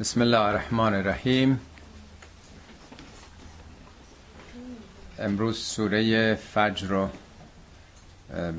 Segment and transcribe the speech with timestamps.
[0.00, 1.60] بسم الله الرحمن الرحیم
[5.18, 7.08] امروز سوره فجر رو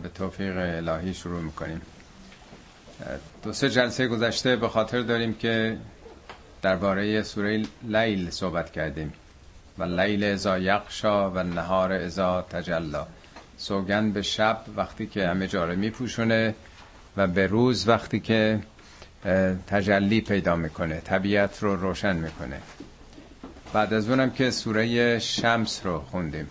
[0.04, 1.82] به توفیق الهی شروع می‌کنیم.
[3.44, 5.78] دو سه جلسه گذشته به خاطر داریم که
[6.62, 9.14] درباره سوره لیل صحبت کردیم.
[9.78, 13.08] و لیل ازا یقشا و نهار ازا تجلا.
[13.58, 16.56] سوگن به شب وقتی که همه جاره میپوشونه
[17.18, 18.60] و به روز وقتی که
[19.68, 22.62] تجلی پیدا می‌کنه طبیعت رو روشن می‌کنه.
[23.74, 26.48] بعد از اونم که سوره شمس رو خوندیم.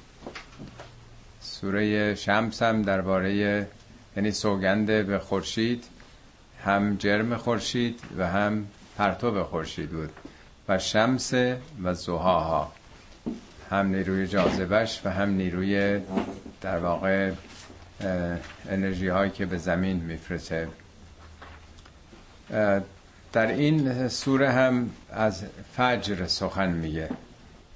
[1.40, 3.66] سوره شمس هم درباره
[4.16, 5.84] یعنی سوگنده به خورشید
[6.64, 8.66] هم جرم خورشید و هم
[8.98, 10.10] پرتو خورشید بود.
[10.68, 11.34] و شمس
[11.82, 12.72] و زهاها.
[13.70, 16.00] هم نیروی جاذبش و هم نیروی
[16.60, 17.32] در واقع
[18.70, 20.68] انرژی هایی که به زمین میفرسه
[23.32, 27.08] در این سوره هم از فجر سخن میگه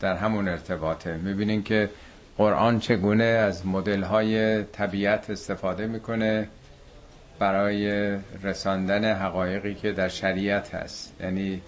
[0.00, 1.16] در همون ارتباطه.
[1.16, 1.90] می‌بینین که
[2.38, 6.48] قرآن چگونه از مدل های طبیعت استفاده می‌کنه
[7.38, 11.12] برای رساندن حقایقی که در شریعت هست.
[11.20, 11.62] یعنی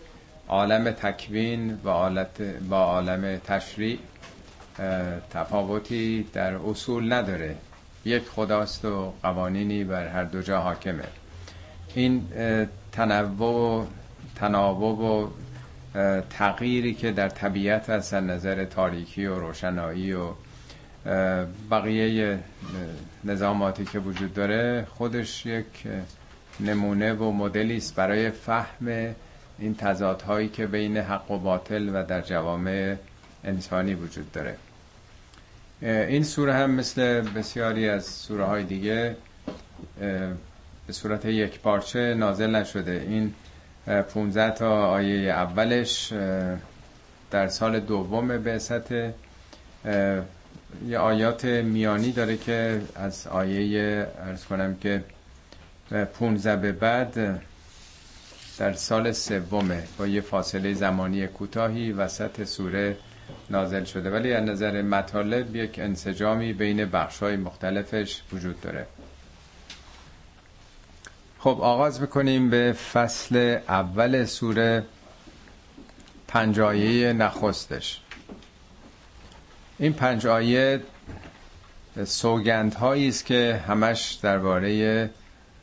[0.49, 2.25] عالم تکوین و
[2.69, 3.99] با عالم تشریع
[5.31, 7.55] تفاوتی در اصول نداره.
[8.05, 11.05] یک خداست و قوانینی بر هر دو جا حاکمه.
[11.95, 12.29] این
[12.97, 13.87] تنوع و
[14.37, 15.29] تناوب و
[16.31, 20.31] تغییری که در طبیعت از نظر تاریکی و روشنایی و
[21.71, 22.39] بقیه
[23.25, 25.67] نظاماتی که وجود داره خودش یک
[26.61, 29.15] نمونه و مدلی است برای فهم
[29.59, 32.97] این تضادهایی که بین حق و باطل و در جوامع
[33.45, 34.57] انسانی وجود داره.
[35.83, 39.17] این سوره هم مثل بسیاری از سوره های دیگه
[40.87, 43.05] به صورت یک پارچه نازل نشده.
[43.09, 43.35] این
[44.15, 46.13] 15 تا آیه اولش
[47.31, 48.93] در سال دوم بعثت
[50.89, 55.05] یه آیات میانی داره که از آیه ارز کنم که
[56.21, 57.43] 15 به بعد
[58.59, 62.97] در سال سومه با یه فاصله زمانی کوتاهی وسط سوره
[63.51, 64.11] نازل شده.
[64.11, 68.87] ولی از نظر مطالب یک انسجامی بین بخشای مختلفش وجود داره.
[71.47, 74.85] خب آغاز می‌کنیم به فصل اول سوره
[76.29, 78.01] پنج آیه نخستش.
[79.79, 80.83] این پنج آیه
[82.05, 85.11] سوگند است که همش درباره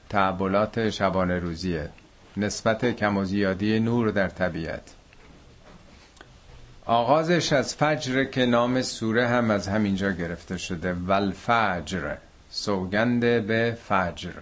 [0.09, 1.89] تعبولات شبانه روزیه.
[2.37, 4.93] نسبت کم و زیادی نور در طبیعت.
[6.85, 10.93] آغازش از فجر که نام سوره هم از همینجا گرفته شده.
[10.93, 12.15] والفجر
[12.49, 14.33] سوگند به فجر.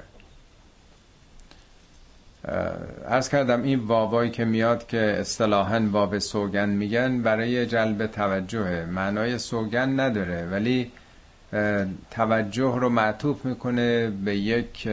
[3.07, 8.85] ارز کردم این واوایی که میاد که اصطلاحا واب سوگن میگن برای جلب توجه.
[8.85, 10.91] معنای سوگن نداره ولی
[12.12, 14.88] توجه رو معطوف می‌کنه به یک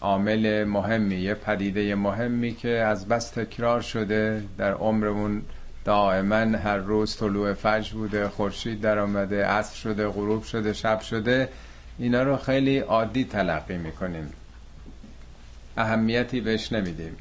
[0.00, 5.42] عامل مهمی یه پدیده مهمی که از بس تکرار شده در عمرمون.
[5.84, 11.48] دائما هر روز طلوع فجر بوده خورشید در آمده عصر شده غروب شده شب شده.
[11.98, 14.32] اینا رو خیلی عادی تلقی می‌کنیم.
[15.76, 17.16] اهمیتی بهش نمیدیم.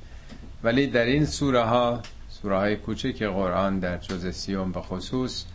[0.63, 5.45] ولی در این سوره ها سوره های کوچک قرآن در جز سیوم به خصوص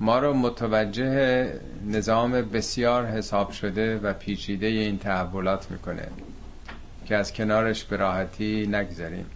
[0.00, 1.52] ما رو متوجه
[1.86, 6.08] نظام بسیار حساب شده و پیچیده این تحولات می‌کنه
[7.06, 9.26] که از کنارش به راحتی نگذاریم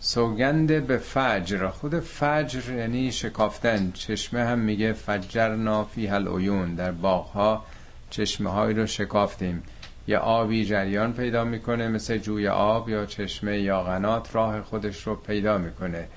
[0.00, 3.92] سوگند به فجر خود فجر یعنی شکافتن.
[3.94, 7.64] چشمه هم میگه فجر نافی هل عیون در باغها
[8.10, 9.62] چشمه های رو شکافتیم.
[10.08, 15.14] یه آبی جریان پیدا می‌کنه مثل جوی آب یا چشمه یا غنات راه خودش رو
[15.14, 16.08] پیدا می‌کنه.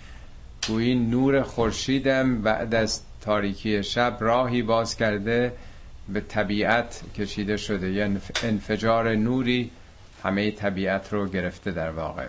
[0.68, 5.54] گویی نور خورشیدم بعد از تاریکی شب راهی باز کرده
[6.10, 7.92] به طبیعت کشیده شده.
[7.92, 8.12] یه
[8.44, 9.72] انفجار نوری
[10.24, 12.28] همه طبیعت رو گرفته در واقع.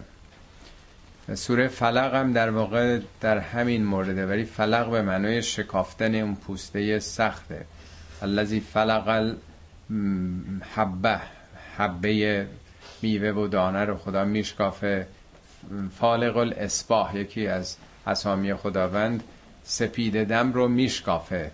[1.34, 6.98] سوره فلق هم در واقع در همین مورده ولی فلق به معنای شکافتن اون پوسته
[6.98, 7.64] سخته.
[8.22, 9.34] الذی فلق
[9.90, 11.20] الحبه
[11.80, 12.46] حبه
[13.02, 15.06] میوه و دانه رو خدا میشکافه.
[15.98, 19.22] فالق الاسباح یکی از اسامی خداوند
[19.64, 21.50] سپید دم رو میشکافه.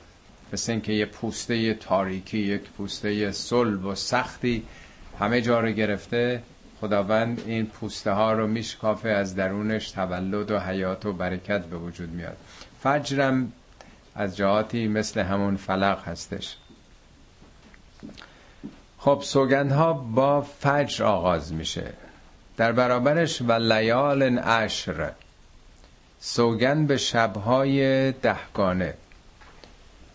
[0.52, 4.62] مثل اینکه یه پوسته تاریکی یک پوسته صلب و سختی
[5.20, 6.42] همه جا رو گرفته
[6.80, 12.10] خداوند این پوسته ها رو میشکافه از درونش تولد و حیات و برکت به وجود
[12.10, 12.36] میاد.
[12.82, 13.52] فجرم
[14.14, 16.56] از جهاتی مثل همون فلق هستش.
[19.06, 21.92] خب سوگندها با فجر آغاز میشه.
[22.56, 25.10] در برابرش و لیال عشر.
[26.20, 28.94] سوگن به شبهای دهگانه.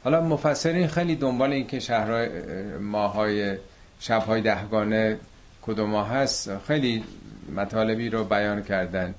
[0.04, 2.30] حالا مفسرین خیلی دنبال این که شهرهای
[2.78, 3.58] ماهای
[4.00, 5.18] شبهای دهگانه
[5.62, 6.58] کدوم ماه هست.
[6.58, 7.04] خیلی
[7.56, 9.16] مطالبی رو بیان کردن.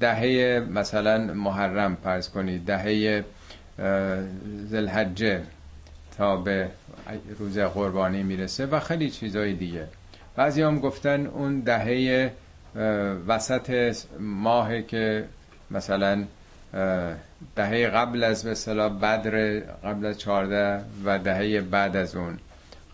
[0.00, 2.64] دهه مثلا محرم پرس کنید.
[2.64, 3.24] دهه
[4.68, 5.42] زلحجه
[6.20, 6.68] تا به
[7.38, 9.86] روز قربانی می‌رسه و خیلی چیزای دیگه.
[10.36, 12.32] بعضی هم گفتن اون دهه
[13.26, 15.24] وسط ماه که
[15.70, 16.24] مثلا
[17.56, 22.38] دهه قبل از اصطلاح بدر قبل از 14 و دهه بعد از اون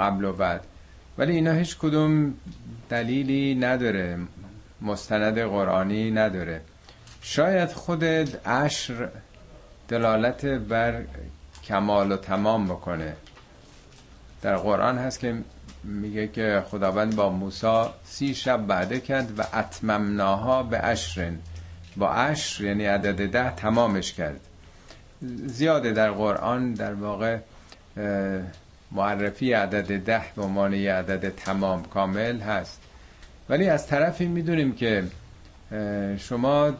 [0.01, 0.61] قبل و بعد.
[1.19, 2.35] ولی اینا هیچ کدوم
[2.89, 4.19] دلیلی نداره.
[4.83, 6.61] مستند قرآنی نداره.
[7.23, 8.05] شاید خود
[8.47, 9.09] عشر
[9.89, 11.03] دلالت بر
[11.67, 13.17] کمال و تمام بکنه.
[14.43, 15.35] در قرآن هست که
[15.85, 21.39] میگه که خداوند با موسی سی شب بعده کرد و اتممناها به عشرن
[21.97, 24.41] با عشر یعنی عدد ده تمامش کرد.
[25.47, 27.39] زیاده در قرآن در واقع
[28.93, 32.81] معرفی عدد ده به عنوان عدد تمام کامل هست.
[33.49, 35.05] ولی از طرفی می‌دونیم که
[36.19, 36.73] شما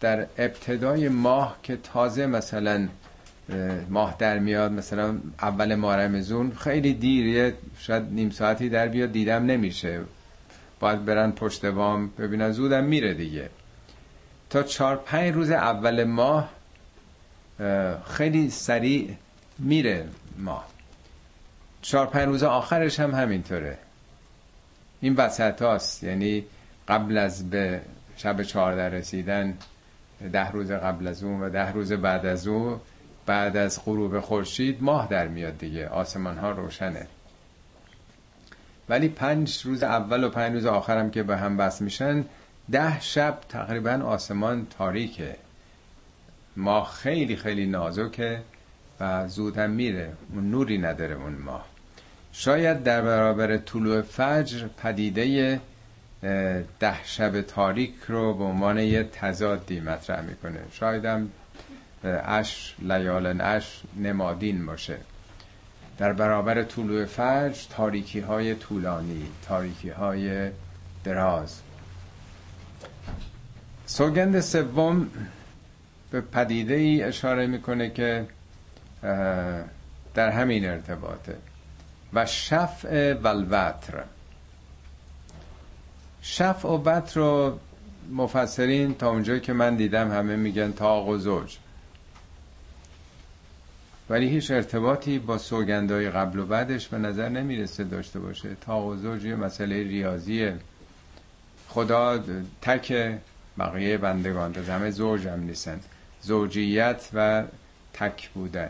[0.00, 2.88] در ابتدای ماه که تازه مثلا
[3.88, 9.46] ماه در میاد مثلا اول ماه رمزون خیلی دیریه شاید نیم ساعتی در بیاد دیدم
[9.46, 10.00] نمیشه.
[10.80, 13.50] باید برن پشت بام ببینن زودم میره دیگه.
[14.50, 16.50] تا چهار پنج روز اول ماه
[18.06, 19.14] خیلی سریع
[19.58, 20.08] میره
[20.38, 20.66] ماه.
[21.82, 23.78] چهار پنج روز آخرش هم همینطوره.
[25.00, 26.44] این وسط هاست یعنی
[26.88, 27.80] قبل از به
[28.16, 29.54] شب چهارده رسیدن
[30.32, 32.80] ده روز قبل از اون و ده روز بعد از اون
[33.26, 37.06] بعد از غروب خورشید ماه در میاد دیگه آسمان ها روشنه.
[38.88, 42.24] ولی پنج روز اول و پنج روز آخرم که به هم بس میشن
[42.70, 45.36] ده شب تقریبا آسمان تاریکه.
[46.56, 48.40] ماه خیلی خیلی نازکه
[49.00, 50.12] و زود هم میره.
[50.34, 51.66] اون نوری نداره اون ماه.
[52.32, 55.60] شاید در برابر طلوع فجر پدیده
[56.80, 60.60] ده شب تاریک رو به عنوان یه تضادی مطرح می‌کنه.
[60.72, 61.30] شاید هم
[62.08, 64.96] اش لیال اش نمادین باشه.
[65.98, 70.50] در برابر طلوع فجر تاریکی های طولانی تاریکی های
[71.04, 71.60] دراز.
[73.86, 75.10] سوگند سوم
[76.10, 78.26] به پدیده ای اشاره می‌کنه که
[80.14, 81.36] در همین ارتباطه.
[82.12, 84.04] و شفع و الوتر
[86.22, 87.58] شفع و وتر رو
[88.12, 91.56] مفسرین تا اونجایی که من دیدم همه میگن تاق و زوج.
[94.10, 98.48] ولی هیچ ارتباطی با سوگندهای قبل و بعدش به نظر نمی‌رسه داشته باشه.
[98.60, 100.56] تاق و زوج یه مسئله ریاضیه.
[101.68, 102.24] خدا
[102.62, 103.18] تک
[103.58, 105.80] بقیه بندگان تا همه زوج هم نیستن.
[106.22, 107.44] زوجیت و
[107.94, 108.68] تک بودن.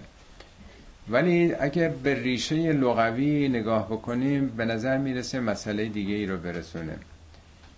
[1.08, 6.96] ولی اگه به ریشه لغوی نگاه بکنیم به نظر می‌رسه مسئله دیگه ای رو برسونه.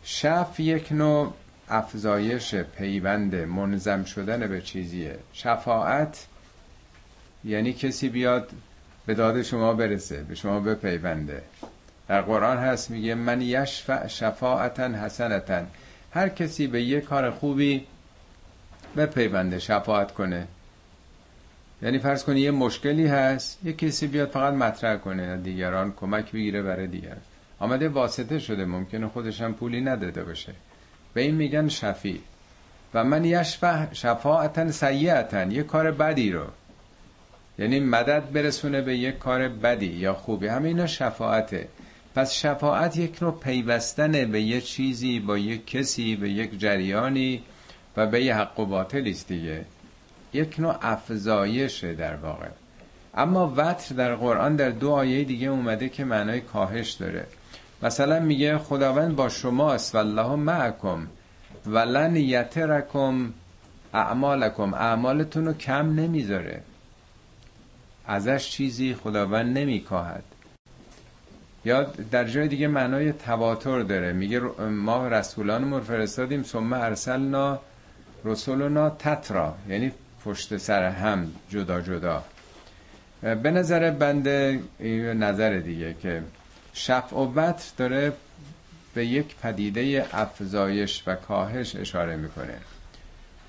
[0.04, 1.32] شف یک نوع
[1.68, 5.18] افزایش پیوند منظم شدن به چیزیه.
[5.32, 6.26] شفاعت
[7.44, 8.50] یعنی کسی بیاد
[9.06, 11.42] به داد شما برسه به شما بپیونده.
[12.08, 15.62] در قرآن هست میگه من یشفع شفاعتا حسنتا
[16.12, 17.86] هر کسی به یه کار خوبی
[18.96, 20.46] بپیونده شفاعت کنه.
[21.82, 26.62] یعنی فرض کنی یه مشکلی هست یه کسی بیاد فقط مطرح کنه دیگران کمک بگیره
[26.62, 27.16] برای دیگر
[27.58, 30.52] آمده واسطه شده ممکنه خودش پولی نداده باشه.
[31.14, 32.20] به این میگن شفی
[32.94, 36.46] و من یشفع شفاعتا سیعتا یه کار بدی رو.
[37.58, 40.46] یعنی مدد برسونه به یک کار بدی یا خوبی.
[40.46, 41.68] همه اینا شفاعته.
[42.14, 47.42] پس شفاعت یک نوع پیوستن به یه چیزی با یک کسی به یک جریانی
[47.96, 49.64] و به یه حق و باطل است دیگه.
[50.32, 52.48] یک نوع افزایشه در واقع.
[53.14, 57.26] اما وتر در قرآن در دو آیه دیگه اومده که معنای کاهش داره.
[57.82, 61.06] مثلا میگه خداوند با شماست والله معکم
[61.66, 63.32] ولن یترکم
[63.94, 64.74] اعمالکم.
[64.74, 66.62] اعمالتون رو کم نمی‌ذاره.
[68.08, 70.24] ازش چیزی خداوند نمیکاهد.
[71.64, 74.12] یا در جای دیگه معنای تواتر داره.
[74.12, 77.58] میگه ما رسولانمون فرستادیم ثم ارسلنا
[78.24, 79.54] رسولنا تترا.
[79.68, 79.92] یعنی
[80.24, 82.24] پشت سر هم جدا جدا.
[83.20, 84.60] به نظر بنده
[85.14, 86.22] نظر دیگه که
[86.72, 88.12] شفع و داره
[88.94, 92.54] به یک پدیده افزایش و کاهش اشاره می‌کنه.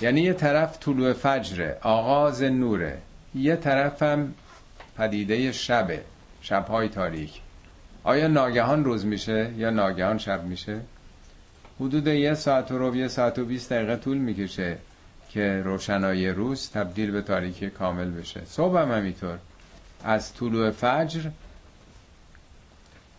[0.01, 2.97] یعنی یه طرف طلوع فجره آغاز نوره.
[3.35, 4.33] یه طرف هم
[5.00, 6.01] پدیده شبه
[6.41, 7.41] شبهای تاریک.
[8.03, 10.79] آیا ناگهان روز میشه یا ناگهان شب میشه؟
[11.79, 14.77] حدود یه ساعت و رو یه ساعت و بیست دقیقه طول می‌کشه
[15.29, 18.41] که روشنایی روز تبدیل به تاریکی کامل بشه.
[18.46, 19.38] صبح هم همینطور.
[20.03, 21.29] از طلوع فجر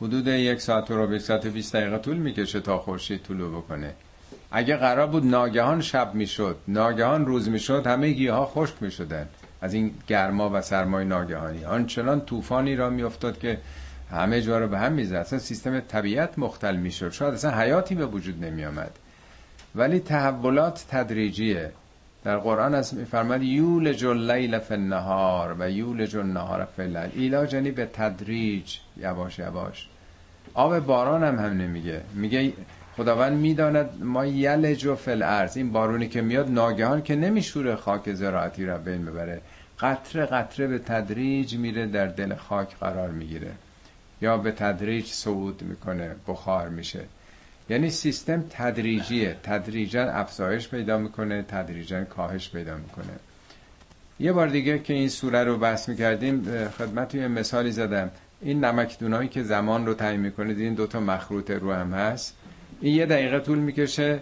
[0.01, 3.95] حدود یک ساعت و ربع ساعت 20 دقیقه طول می‌کشه تا خورشید طلوع بکنه.
[4.51, 9.29] اگه قرار بود ناگهان شب می‌شد ناگهان روز می‌شد همه گیاه ها خشک می‌شدن.
[9.61, 11.65] از این گرما و سرمای ناگهانی.
[11.65, 13.59] آنچنان طوفانی را میافتاد که
[14.11, 15.15] همه جا رو به هم می‌زد.
[15.15, 17.11] اصلا سیستم طبیعت مختل می‌شد.
[17.11, 18.99] شاید اصلا حیاتی به وجود نمی آمد
[19.75, 21.73] ولی تحولات تدریجیه.
[22.25, 27.11] در قرآن از میفرماد یولج اللیل فی النهار و یولج النهار فی اللیل.
[27.15, 29.89] ایلاج یعنی به تدریج یواش یواش.
[30.55, 32.53] آب باران هم هم نمیگه میگه
[33.01, 38.13] خداوند می‌داند ما یلج و فل ارز این بارونی که میاد ناگهان که نمیشوره خاک
[38.13, 39.41] زراعتی را بین ببره.
[39.81, 43.51] قطره قطره به تدریج میره در دل خاک قرار می‌گیره.
[44.23, 47.01] یا به تدریج صعود می‌کنه بخار میشه.
[47.71, 49.37] یعنی سیستم تدریجیه.
[49.43, 53.15] تدریجا افزایش پیدا می‌کنه تدریجا کاهش پیدا می‌کنه.
[54.19, 58.11] یه بار دیگه که این سوره رو بحث می‌کردیم خدمت یه مثالی زدم.
[58.41, 62.37] این نمکدونایی که زمان رو تعیین می‌کنه این دوتا مخروط رو هم هست.
[62.81, 64.19] این یه دقیقه طول می‌کشه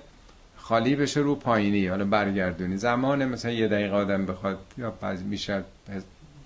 [0.57, 1.87] خالی بشه رو پایینی.
[1.87, 2.77] حالا برگردونی.
[2.77, 4.95] زمان مثلا یه دقیقه آدم بخواد یا
[5.29, 5.63] میشه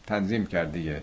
[0.06, 1.02] تنظیم کرد دیگه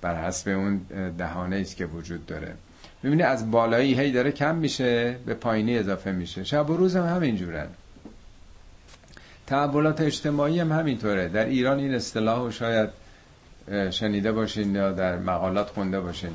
[0.00, 0.80] بر حسب اون
[1.18, 2.54] دهانه است که وجود داره.
[3.02, 6.44] می‌بینی از بالایی هی داره کم میشه به پایینی اضافه میشه.
[6.44, 7.66] شب و روز هم همینجورن.
[9.46, 11.28] تحولات اجتماعی هم همینطوره.
[11.28, 12.90] در ایران این اصطلاح شاید
[13.90, 16.30] شنیده باشین یا در مقالات خونده باشین.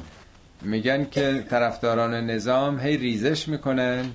[0.62, 4.06] میگن که طرفداران نظام هی ریزش می‌کنن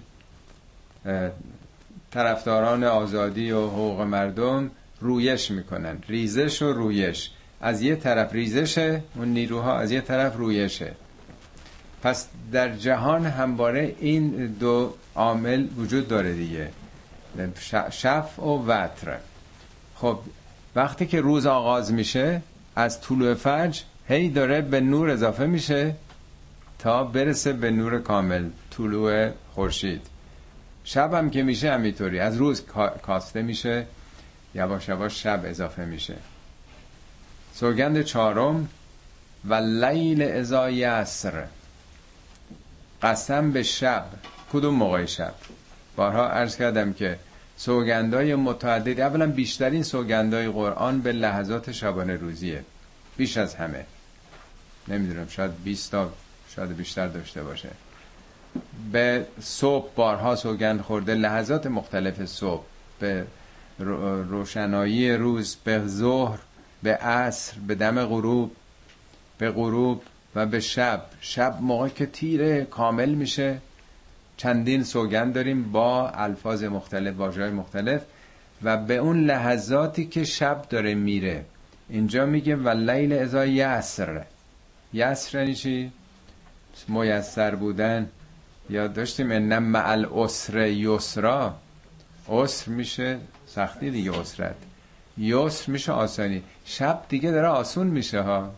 [2.11, 4.71] طرفداران آزادی و حقوق مردم
[5.01, 5.99] رویش می‌کنن.
[6.09, 7.31] ریزش و رویش.
[7.61, 10.93] از یه طرف ریزشه اون نیروها از یه طرف رویشه.
[12.03, 16.69] پس در جهان همواره این دو عامل وجود داره دیگه.
[17.91, 19.17] شف و وتر.
[19.97, 20.19] خب
[20.77, 22.43] وقتی که روز آغاز میشه
[22.77, 25.95] از طلوع فجر هی داره به نور اضافه میشه.
[26.81, 30.07] تا برسه به نور کامل طلوع خورشید.
[30.85, 32.19] شب هم که میشه همینطوری.
[32.19, 32.63] از روز
[33.03, 33.87] کاسته میشه
[34.55, 36.15] یواش یواش شب اضافه میشه.
[37.55, 38.69] سوگند چهارم
[39.45, 41.45] و لیل ازا یسر.
[43.03, 44.05] قسم به شب.
[44.53, 45.35] کدوم موقع شب؟
[45.97, 47.19] بارها عرض کردم که
[47.57, 52.65] سوگندای متعدد اولا بیشترین سوگندای قرآن به لحظات شبانه روزیه.
[53.17, 53.87] بیش از همه.
[54.89, 56.13] نمی‌دونم شاید 20 تا
[56.57, 57.69] شاید بیشتر داشته باشه.
[58.93, 62.65] به صبح بارها سوگند خورده لحظات مختلف صبح
[63.01, 63.27] به
[64.29, 66.39] روشنایی روز به ظهر
[66.83, 68.57] به عصر به دم غروب
[69.39, 70.03] به غروب
[70.35, 71.03] و به شب.
[71.21, 73.59] شب موقع که تیره کامل میشه.
[74.37, 78.03] چندین سوگند داریم با الفاظ مختلف واژه‌های مختلف
[78.63, 81.45] و به اون لحظاتی که شب داره میره.
[81.89, 84.25] اینجا میگه و لیل ازا یسر
[84.93, 85.93] یسر یعنی چی؟
[86.89, 88.09] میسر بودن.
[88.71, 91.55] یا داشتیم انم مع الاسر یسرا.
[92.29, 94.57] اسر میشه سختی دیگه اسرت
[95.19, 96.43] یسر میشه آسانی.
[96.65, 98.55] شب دیگه داره آسون میشه ها.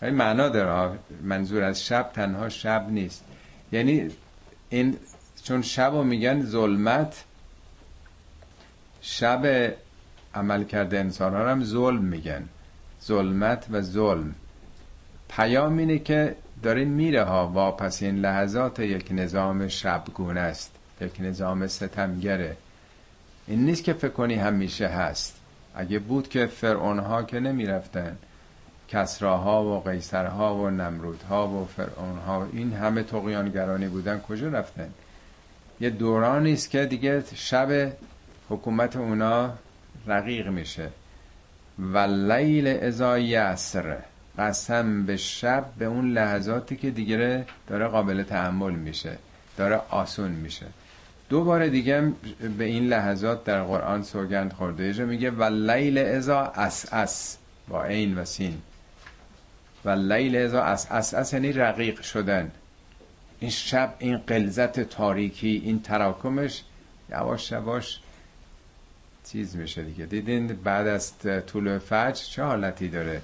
[0.00, 3.24] خیلی معنا داره منظور از شب تنها شب نیست.
[3.72, 4.10] یعنی
[4.68, 4.96] این
[5.44, 7.24] چون شب رو میگن ظلمت
[9.00, 9.74] شب
[10.34, 12.48] عمل کرده انسان ها هم ظلم میگن.
[13.04, 14.34] ظلمت و ظلم.
[15.28, 21.66] پیام اینه که داره میره ها واپس این لحظات یک نظام شبگونه است یک نظام
[21.66, 22.56] ستمگره.
[23.46, 25.36] این نیست که فکر کنی همیشه هست.
[25.74, 28.16] اگه بود که فرعون ها که نمی‌رفتن
[28.88, 34.90] کسراها و قیصرها و نمرودها و فرعونها این همه تقیانگرانی بودن کجا رفتن؟
[35.80, 37.92] یه دورانی است که دیگه شب
[38.48, 39.50] حکومت اونا
[40.06, 40.88] رقیق میشه.
[41.78, 43.96] واللیل اذا یسر.
[44.40, 49.18] قسم به شب به اون لحظاتی که دیگه داره قابل تحمل میشه
[49.56, 50.66] داره آسون میشه.
[51.28, 52.12] دو بار دیگه
[52.58, 55.04] به این لحظات در قرآن سوگند خورده.
[55.04, 57.36] میگه واللیل اذا عسعس
[57.68, 58.58] با عین و سین.
[59.84, 60.86] واللیل اذا عسعس.
[60.90, 62.50] عسعس یعنی رقیق شدن.
[63.40, 66.62] این شب این قلزت تاریکی این تراکمش
[67.10, 68.00] یواش یواش
[69.32, 70.06] چیز میشه دیگه.
[70.06, 71.12] دیدین بعد از
[71.46, 73.22] طول فجر چه حالتی داره؟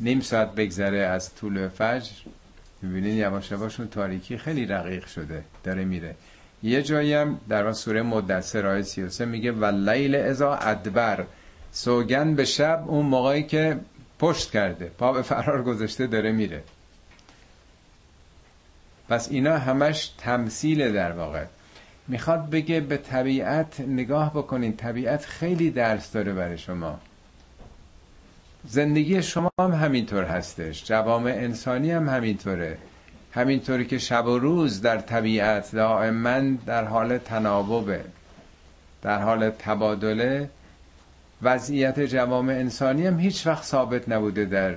[0.00, 2.12] نیم ساعت بگذره از طول فجر.
[2.82, 6.14] می‌بینین یواش یواش اون تاریکی خیلی رقیق شده داره میره.
[6.62, 11.24] یه جایی هم در سوره مدثر آیه 33 میگه و لیل ازا ادبر.
[11.72, 13.80] سوگن به شب اون موقعی که
[14.18, 16.62] پشت کرده پا به فرار گذاشته داره میره.
[19.08, 21.44] پس اینا همش تمثیل در واقع.
[22.08, 24.76] می‌خواد بگه به طبیعت نگاه بکنین.
[24.76, 27.00] طبیعت خیلی درس داره برای شما.
[28.66, 30.84] زندگی شما هم همینطور هستش.
[30.84, 32.78] جوام انسانی هم همینطوره.
[33.32, 38.04] همینطوری که شب و روز در طبیعت دائما در حال تناوبه
[39.02, 40.50] در حال تبادله.
[41.42, 44.74] وضعیت جوام انسانی هم هیچ وقت ثابت نبوده در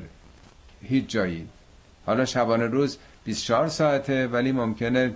[0.82, 1.48] هیچ جایی.
[2.06, 5.14] حالا شبانه روز 24 ساعته ولی ممکنه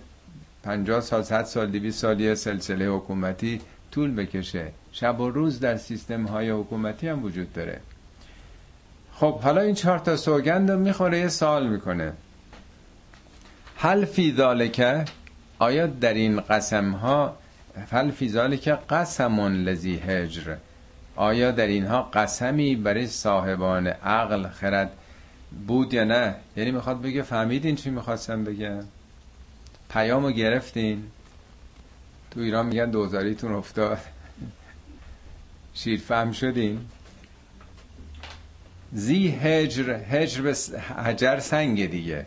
[0.63, 3.61] 50 سال 100 سال 200 سالی سلسله حکومتی
[3.91, 4.71] طول بکشه.
[4.91, 7.81] شب و روز در سیستم های حکومتی هم وجود داره.
[9.21, 12.13] خب حالا این چهار تا سوگند رو می‌خوره یه سوال می‌کنه.
[13.77, 15.07] هل فی ذالک
[15.59, 17.37] آیا در این قسم ها
[17.91, 20.55] هل فی ذالک قسم لذی هجر؟
[21.15, 24.91] آیا در اینها قسمی برای صاحبان عقل خرد
[25.67, 28.83] بود یا نه؟ یعنی می‌خواد بگه فهمیدین چی می‌خواستم بگم
[29.89, 31.03] پیامو گرفتین؟
[32.31, 33.99] تو ایران میگن دوزاریتون افتاد.
[35.73, 36.85] شیرفهم شدین؟
[38.93, 40.55] زی هجر هجر به
[41.05, 42.25] هجر سنگ دیگه.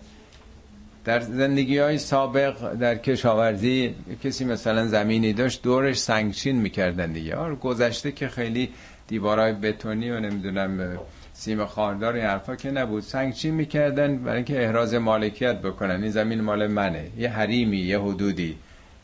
[1.05, 3.95] در زندگی های سابق در کشاورزی
[4.25, 7.37] کسی مثلا زمینی داشت دورش سنگچین می‌کردن دیگه.
[7.37, 8.69] آره گذشته که خیلی
[9.09, 10.99] دیوارای بتونی و نمی‌دونم
[11.33, 13.03] سیم خاردار این حرفا که نبود.
[13.03, 16.03] سنگچین می‌کردن برای اینکه احراز مالکیت بکنن.
[16.03, 18.57] این زمین مال منه یه حریمی یه حدودی.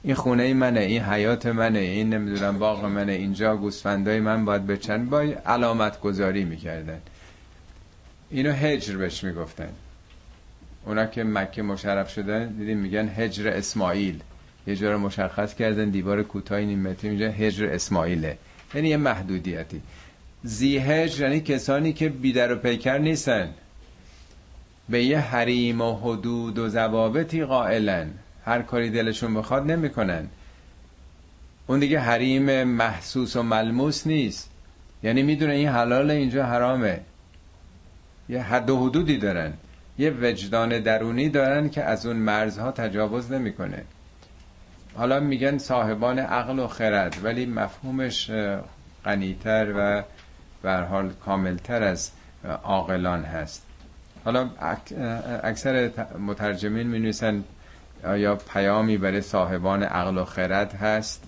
[0.02, 5.06] این خونه منه این حیات منه این نمی‌دونم باغ منه اینجا گوسفندای من باید بچن
[5.06, 7.00] با علامت گذاری می‌کردن.
[8.30, 9.70] اینو هجر بهش می‌گفتن.
[10.86, 14.20] اونا که مکه مشرف شدن دیدیم میگن هجر اسماعیل.
[14.66, 18.38] یه جا مشخص کردن دیوار کوتاهی نیم متری اینجا هجر اسماعیله.
[18.74, 19.82] یعنی یه محدودیتی.
[20.42, 23.54] زی هجر یعنی کسانی که بیدر و پیکر نیستن.
[24.88, 28.10] به یه حریم و حدود و ضوابطی قائلن.
[28.44, 30.28] هر کاری دلشون بخواد نمی‌کنن.
[31.66, 34.50] اون دیگه حریم محسوس و ملموس نیست.
[35.02, 37.00] یعنی می‌دونه این حلال اینجا حرامه.
[38.30, 39.52] یه حد و حدودی دارن.
[39.98, 43.84] یه وجدان درونی دارن که از اون مرزها تجاوز نمی‌کنه.
[44.94, 48.30] حالا میگن صاحبان عقل و خرد ولی مفهومش
[49.04, 50.02] غنیتر و
[50.62, 52.10] به حال کاملتر از
[52.62, 53.66] عاقلان هست.
[54.24, 54.50] حالا
[55.42, 57.44] اکثر مترجمین می نویسن
[58.16, 61.24] یا پیامی برای صاحبان عقل و خرد هست؟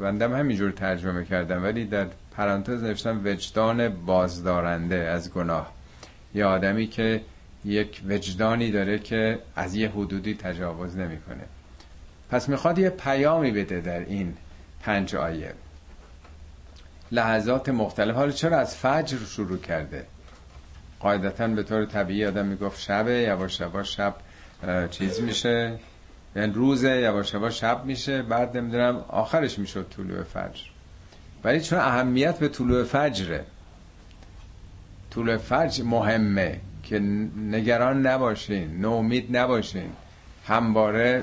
[0.00, 5.72] بندم همینجور ترجمه کردم ولی در پرانتز نوشتم وجدان بازدارنده از گناه.
[6.34, 7.20] یه آدمی که
[7.64, 11.44] یک وجدانی داره که از یه حدودی تجاوز نمی‌کنه.
[12.30, 14.34] پس می‌خواد یه پیامی بده در این
[14.82, 15.52] پنج آیه.
[17.12, 18.14] لحظات مختلف.
[18.14, 20.06] حالا چرا از فجر شروع کرده؟
[21.00, 24.14] قاعدتا به طور طبیعی آدم می‌گفت شبه یواش یواش شب
[24.90, 25.78] چیز میشه.
[26.36, 28.22] یعنی روزه یواش یواش شب میشه.
[28.22, 30.62] بعد نمی‌دونم آخرش می‌شد طلوع فجر.
[31.44, 33.44] ولی چون اهمیت به طلوع فجره؟
[35.14, 36.98] طلوع فجر مهمه که
[37.50, 39.90] نگران نباشین نومید نباشین.
[40.46, 41.22] همواره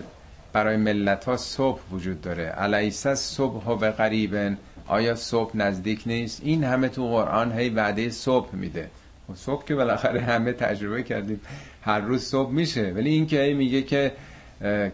[0.53, 2.43] برای ملت ها صبح وجود داره.
[2.43, 8.09] علیس صبح و به قریبن آیا صبح نزدیک نیست؟ این همه تو قرآن هی وعده
[8.09, 8.89] صبح میده.
[9.29, 11.41] و صبح که بالاخره همه تجربه کردیم.
[11.81, 12.91] هر روز صبح میشه.
[12.95, 14.11] ولی این که میگه که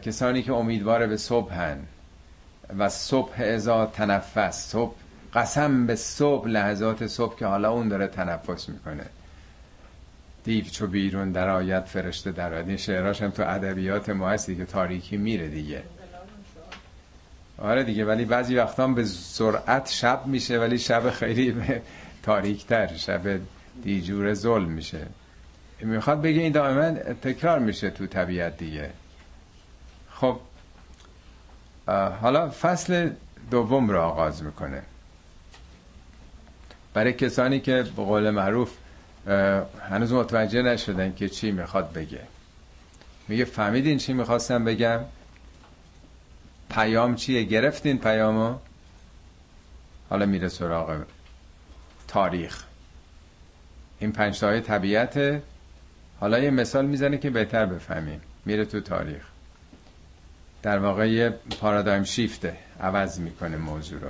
[0.01, 1.77] کسانی که امیدوار به صبح هن
[2.77, 4.95] و صبح ازا تنفس صبح
[5.35, 9.05] قسم به صبح لحظات صبح که حالا اون داره تنفس می‌کنه.
[10.43, 12.67] دیو چو بیرون در آیت فرشته در آید.
[12.67, 15.83] این شعراش هم تو ادبیات ما هستی که تاریکی میره دیگه.
[17.57, 21.55] آره دیگه ولی بعضی وقتا به سرعت شب میشه ولی شب خیلی
[22.23, 23.39] تاریکتر شب
[23.83, 25.07] دیجور ظلم میشه.
[25.81, 28.89] می‌خواد بگه این دائما تکرار میشه تو طبیعت دیگه.
[30.09, 30.39] خب
[32.21, 33.09] حالا فصل
[33.51, 34.81] دوم رو آغاز می‌کنه.
[36.95, 38.71] برای کسانی که به قول معروف
[39.89, 42.21] هنوز متوجه نشدن که چی می‌خواد بگه.
[43.27, 44.99] میگه فهمیدین چی می‌خواستم بگم؟
[46.69, 48.55] پیام چیه؟ گرفتین پیامو؟
[50.09, 51.03] حالا میره سراغ
[52.07, 52.63] تاریخ.
[53.99, 55.41] این پنج طبیعت
[56.19, 58.21] حالا یه مثال می‌زنه که بهتر بفهمیم.
[58.45, 59.23] میره تو تاریخ.
[60.63, 61.29] در واقع یه
[61.59, 62.57] پارادایم شیفته.
[62.81, 64.09] عوض می‌کنه موضوع رو.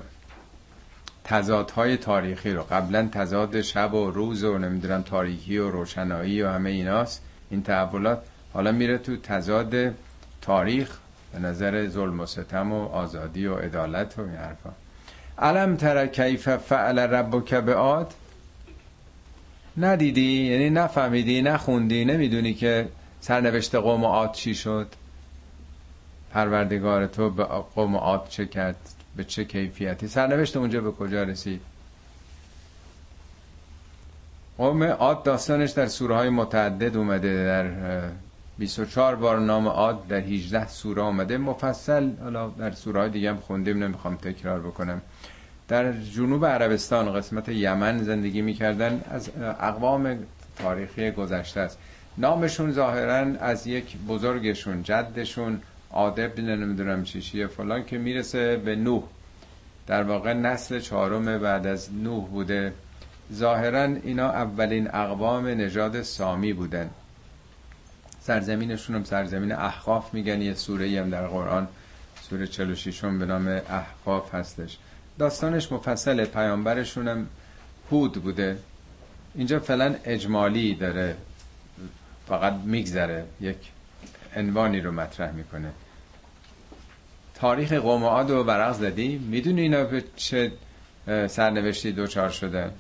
[1.25, 2.63] تضادهای تاریخی رو.
[2.63, 7.21] قبلا تضاد شب و روز و نمی‌دونم تاریکی و روشنایی و همه ایناست.
[7.49, 8.21] این تحولات
[8.53, 9.93] حالا میره تو تضاد
[10.41, 10.97] تاریخ
[11.33, 14.69] به نظر ظلم و ستم و آزادی و عدالت و این حرفا.
[15.39, 18.13] علم تر کیف فعل ربک بعاد؟
[19.77, 22.87] ندیدی؟ یعنی نفهمیدی نخوندی نمی‌دونی که
[23.21, 24.87] سرنوشت قوم عاد چی شد؟
[26.31, 28.75] پروردگار تو به قوم عاد چه کرد؟
[29.15, 30.07] به چه کیفیتی.
[30.07, 31.61] سرنوشت اونجا به کجا رسید؟
[34.57, 37.65] قوم عاد داستانش در سوره های متعدد اومده در
[38.57, 43.37] 24 بار نام عاد در 18 سوره آمده مفصل حالا در سوره های دیگه هم
[43.37, 45.01] خوندیم نمی‌خوام تکرار بکنم.
[45.67, 49.03] در جنوب عربستان قسمت یمن زندگی می‌کردن.
[49.11, 50.17] از اقوام
[50.55, 51.77] تاریخی گذشته است.
[52.17, 55.61] نامشون ظاهرا از یک بزرگشون جدشون.
[55.95, 59.03] عادب نمی‌دونم چیشیه فلان که می‌رسه به نوح.
[59.87, 62.73] در واقع نسل چهارم بعد از نوح بوده.
[63.33, 66.89] ظاهرا اینا اولین اقوام نژاد سامی بودن.
[68.19, 71.67] سرزمینشون هم سرزمین احقاف میگن یه سوره هم در قرآن
[72.21, 74.77] سوره 46 به نام احقاف هستش.
[75.19, 77.27] داستانش مفصل پیامبرشون هم
[77.91, 78.57] هود بوده.
[79.35, 81.15] اینجا فعلا اجمالی داره.
[82.27, 83.57] فقط میگذره یک
[84.35, 85.71] عنوانی رو مطرح می‌کنه.
[87.35, 90.51] تاریخ قوم عاد رو برق زدی می‌دونی اینا به چه
[91.27, 92.71] سرنوشتی دوچار شده؟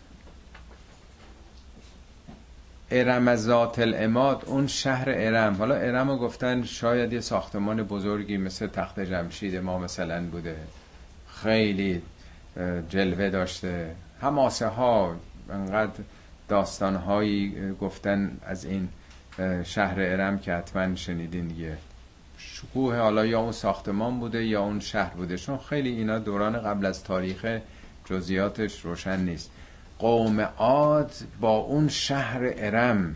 [2.91, 5.53] ارم ذات الاماد اون شهر ارم.
[5.53, 10.55] حالا ارم رو گفتن شاید یه ساختمان بزرگی مثل تخت جمشید ما مثلا بوده.
[11.43, 12.01] خیلی
[12.89, 13.95] جلوه داشته.
[14.21, 15.15] هماسه ها
[15.49, 15.91] انقدر
[16.49, 18.89] داستان هایی گفتن از این
[19.63, 21.77] شهر ارم که حتما شنیدین دیگه.
[22.53, 25.37] شکوه حالا یا اون ساختمان بوده یا اون شهر بوده.
[25.37, 27.59] چون خیلی اینا دوران قبل از تاریخ
[28.05, 29.51] جزیاتش روشن نیست.
[29.99, 33.15] قوم عاد با اون شهر ارم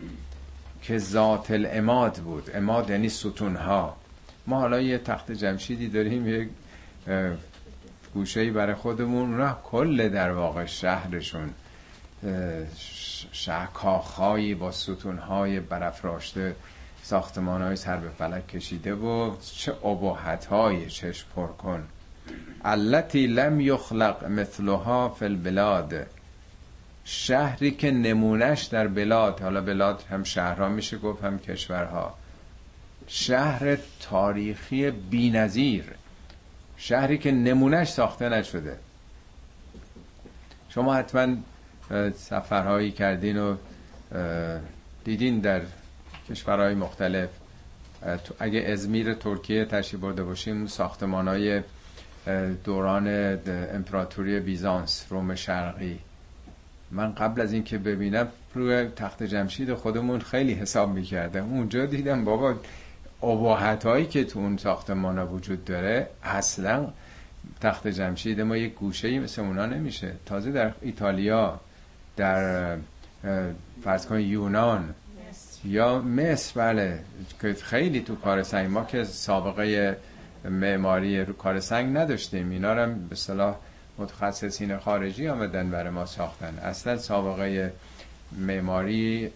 [0.82, 2.50] که ذات الاماد بود.
[2.54, 3.96] اماد یعنی ستون ها
[4.46, 6.48] ما حالا یه تخت جمشیدی داریم یک
[8.14, 9.40] گوشه برای خودمون.
[9.40, 11.50] نه کل در واقع شهرشون
[13.32, 16.54] شهکاخهایی با ستونهای برافراشته
[17.02, 21.86] ساختمان های سر به فلک کشیده و چه عباحت های چشم پر کن.
[22.64, 26.06] التي لم یخلق مثلها فی البلاد.
[27.04, 32.14] شهری که نمونش در بلاد حالا بلاد هم شهرها میشه گفت هم کشورها.
[33.06, 35.84] شهر تاریخی بینظیر.
[36.76, 38.76] شهری که نمونش ساخته نشده.
[40.68, 41.36] شما حتما
[42.14, 43.56] سفرهایی کردین و
[45.04, 45.62] دیدین در
[46.30, 47.28] کشورهای مختلف.
[48.38, 51.62] اگه ازمیر ترکیه تشریف برده باشیم ساختمان های
[52.64, 53.38] دوران
[53.74, 55.98] امپراتوری بیزانس روم شرقی.
[56.90, 61.52] من قبل از اینکه ببینم روی تخت جمشید خودمون خیلی حساب می‌کردم.
[61.52, 62.54] اونجا دیدم بابا
[63.22, 66.88] عباحت هایی که تو اون ساختمان ها وجود داره اصلا
[67.60, 70.12] تخت جمشید ما یک گوشه ای مثل اونا نمیشه.
[70.26, 71.60] تازه در ایتالیا
[72.16, 72.76] در
[73.84, 74.94] فرض یونان
[75.64, 76.98] یا مصر بله
[77.40, 79.96] که خیلی تو کار سنگ ما که سابقه
[80.44, 82.50] معماری رو کار سنگ نداشتیم.
[82.50, 83.56] اینا رو به صلاح
[83.98, 86.58] متخصصین خارجی آمدن برای ما ساختن.
[86.58, 87.72] اصلا سابقه
[88.38, 89.30] معماری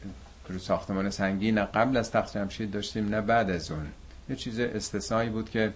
[0.48, 3.86] رو ساختمان سنگی نه قبل از تخت جمشید داشتیم نه بعد از اون.
[4.28, 5.72] یه چیز استثنایی بود که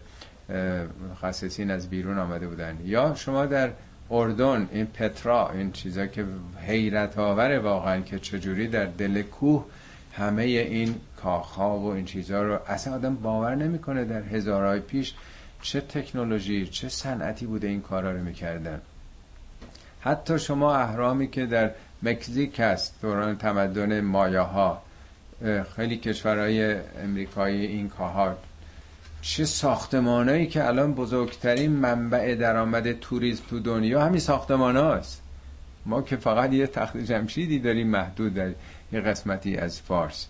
[1.10, 2.78] متخصصین از بیرون آمده بودن.
[2.84, 3.70] یا شما در
[4.10, 6.24] اردن این پترا این چیزا که
[6.66, 9.64] حیرت آوره واقعا که چجوری در دل کوه
[10.18, 15.14] همه این کاخها و این چیزها رو اصلا آدم باور نمی‌کنه در هزارهای پیش
[15.62, 18.80] چه تکنولوژی چه صنعتی بوده این کارا رو می‌کردن.
[20.00, 21.70] حتی شما اهرامی که در
[22.02, 24.82] مکزیک هست دوران تمدن مایاها
[25.76, 28.36] خیلی کشورهای امریکایی این کاها
[29.22, 35.22] چه ساختمانایی که الان بزرگترین منبع درآمد توریسم تو دنیا همین ساختمان هاست
[35.86, 38.50] ما که فقط یه تخت جمشیدی داریم محدود در
[38.92, 40.26] یه قسمتی از فارس.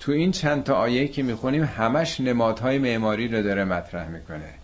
[0.00, 4.54] تو این چند تا آیه که می‌خونیم همش نمادهای معماری رو داره مطرح می‌کنه.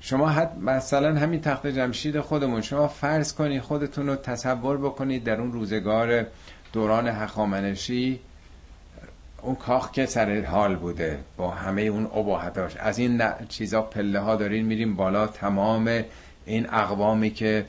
[0.00, 5.40] شما حد مثلا همین تخت جمشید خودمون شما فرض کنید خودتون رو تصور بکنید در
[5.40, 6.26] اون روزگار
[6.72, 8.20] دوران هخامنشی
[9.42, 14.36] اون کاخ که سر حال بوده با همه اون عباحتاش از این چیزا پله ها
[14.36, 16.02] دارین میریم بالا تمام
[16.46, 17.66] این اقوامی که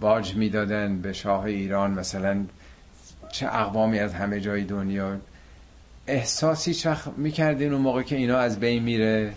[0.00, 2.44] باج می‌دادن به شاه ایران مثلا
[3.32, 5.16] چه اقوامی از همه جای دنیا.
[6.06, 9.32] احساسی چخ می‌کردین اون موقع که اینا از بین میره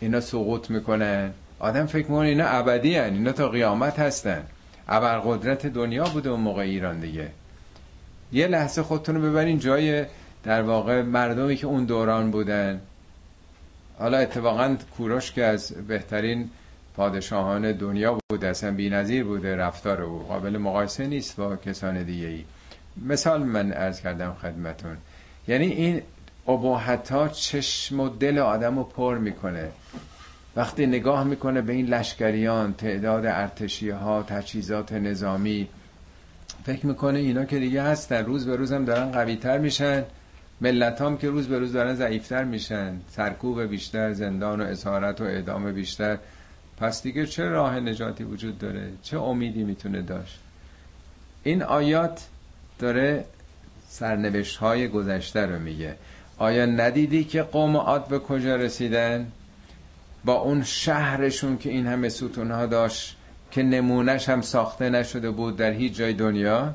[0.00, 3.12] اینا سقوط می‌کنن آدم فکر می‌کنه اینا ابدی هن.
[3.12, 4.46] اینا تا قیامت هستن.
[5.24, 7.28] قدرت دنیا بوده اون موقع ایران دیگه.
[8.32, 10.04] یه لحظه خودتون رو ببرین جای
[10.44, 12.80] در واقع مردمی که اون دوران بودن.
[13.98, 16.50] حالا اتفاقا کوروش که از بهترین
[16.96, 22.26] پادشاهان دنیا بوده اصلا بی نظیر بوده رفتار او قابل مقایسه نیست با کسان دیگه
[22.26, 22.44] ای
[23.04, 24.96] مثال من ارز کردم خدمتون.
[25.48, 26.02] یعنی این
[26.48, 29.68] اباحت ها چشم و دل آدم رو پر می‌کنه.
[30.56, 35.68] وقتی نگاه می‌کنه به این لشکریان تعداد ارتشی ها تجهیزات نظامی
[36.64, 40.04] فکر می‌کنه اینا که دیگه هستن روز به روز هم دارن قوی تر میشن.
[40.60, 42.96] ملت هم که روز به روز دارن ضعیفتر میشن.
[43.08, 46.18] سرکوب بیشتر زندان و اسارت و اعدام بیشتر.
[46.78, 50.38] پس دیگه چه راه نجاتی وجود داره؟ چه امیدی می‌تونه داشت؟
[51.42, 52.26] این آیات
[52.78, 53.24] داره
[53.88, 55.94] سرنوشت های گذشته رو میگه.
[56.38, 59.32] آیا ندیدی که قوم عاد به کجا رسیدن؟
[60.24, 63.16] با اون شهرشون که این همه ستونها داشت
[63.50, 66.74] که نمونش هم ساخته نشده بود در هیچ جای دنیا؟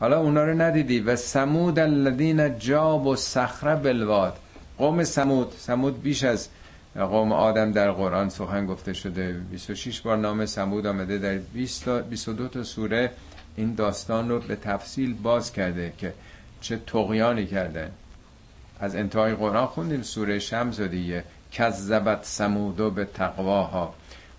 [0.00, 1.00] حالا اونا رو ندیدی.
[1.00, 4.36] و سمود الذین جاب و صخره بلواد
[4.78, 6.48] قوم سمود سمود بیش از
[6.94, 9.32] قوم آدم در قرآن سخن گفته شده.
[9.32, 13.10] 26 بار نام سمود آمده در 22 تا سوره.
[13.58, 16.14] این داستان رو به تفصیل باز کرده که
[16.60, 17.90] چه تقیانی کردن.
[18.80, 21.24] از انتهای قرآن خوندیم سوره شمس دیگه.
[21.52, 23.94] کذبت سمودو به تقواها.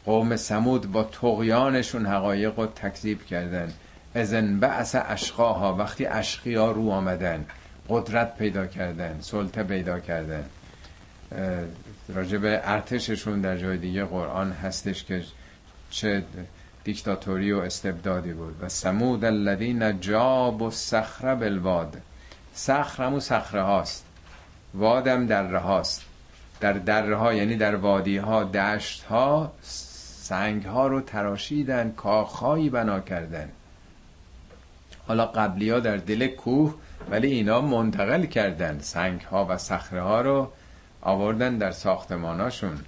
[0.05, 3.73] قوم سمود با تقیانشون حقایق رو تکذیب کردن.
[4.15, 7.45] ازن بعث اشقاها وقتی اشقیا رو آمدن.
[7.89, 10.43] قدرت پیدا کردن سلطه پیدا کردن.
[12.15, 15.23] راجب ارتششون در جای دیگه قرآن هستش که
[15.89, 16.23] چه
[16.89, 18.55] دیکتاتوری و استبدادی بود.
[18.61, 21.97] و سمود الذین جاب و صخره بالواد.
[22.53, 24.05] صخر همون صخره هاست.
[24.73, 26.05] وادم دره هاست.
[26.59, 32.99] در دره ها یعنی در وادی ها دشت ها سنگ ها رو تراشیدن کاخهایی بنا
[32.99, 33.49] کردن.
[35.07, 36.75] حالا قبلی ها در دل کوه
[37.09, 38.79] ولی اینا منتقل کردن.
[38.79, 40.51] سنگ ها و صخره ها رو
[41.01, 42.79] آوردن در ساختماناشون.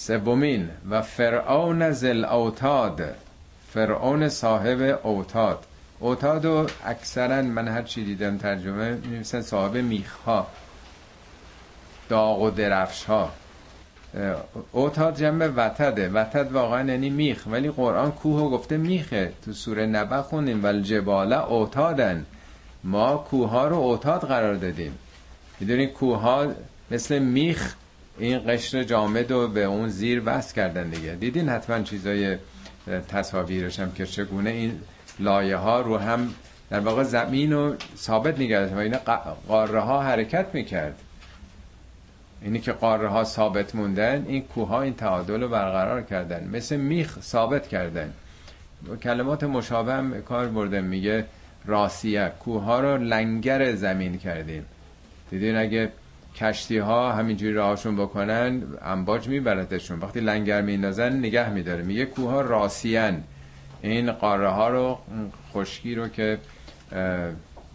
[0.00, 3.02] سومین و فرعون زل اوتاد
[3.72, 5.58] فرعون صاحب اوتاد.
[5.98, 10.46] اوتاد و اکثرا من هر چی دیدم ترجمه می‌نویسن صاحب میخ ها
[12.08, 13.30] داغ و درفش ها
[14.72, 16.08] اوتاد جمع وتده.
[16.08, 19.32] وتد واقعا یعنی میخ ولی قرآن کوه گفته میخه.
[19.44, 22.26] تو سوره نبه خوندیم ول جبال اوتادن
[22.84, 24.98] ما کوه ها رو اوتاد قرار دادیم.
[25.60, 26.46] می‌دونین کوه ها
[26.90, 27.74] مثل میخ
[28.20, 31.14] این قشر جامد رو به اون زیر وصل کردن دیگه.
[31.14, 32.36] دیدین حتما چیزای
[33.08, 34.80] تصاویرش هم که چگونه این
[35.18, 36.34] لایه ها رو هم
[36.70, 38.96] در واقع زمین رو ثابت نگرد و این
[39.48, 40.94] قاره ها حرکت می‌کرد.
[42.42, 46.48] اینی که قاره ها ثابت موندن این کوه ها این تعادل رو برقرار کردن.
[46.52, 48.12] مثل میخ ثابت کردن.
[49.02, 50.80] کلمات مشابه هم کار برده.
[50.80, 51.26] میگه
[51.64, 54.66] راسیه کوه ها رو لنگر زمین کردیم.
[55.30, 55.92] دیدین اگه
[56.36, 61.82] کشتی ها همینجوری راهشون بکنن انباج میبردشون وقتی لنگر میندازن نگه میداره.
[61.82, 63.22] میگه کوه ها راسیان
[63.82, 64.98] این قاره ها رو
[65.52, 66.38] خشکی رو که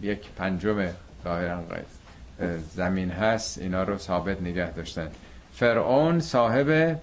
[0.02, 0.88] یک پنجم
[1.24, 1.62] ظاهرا
[2.74, 5.08] زمین هست اینا رو ثابت نگه داشتن.
[5.54, 6.98] فرعون صاحب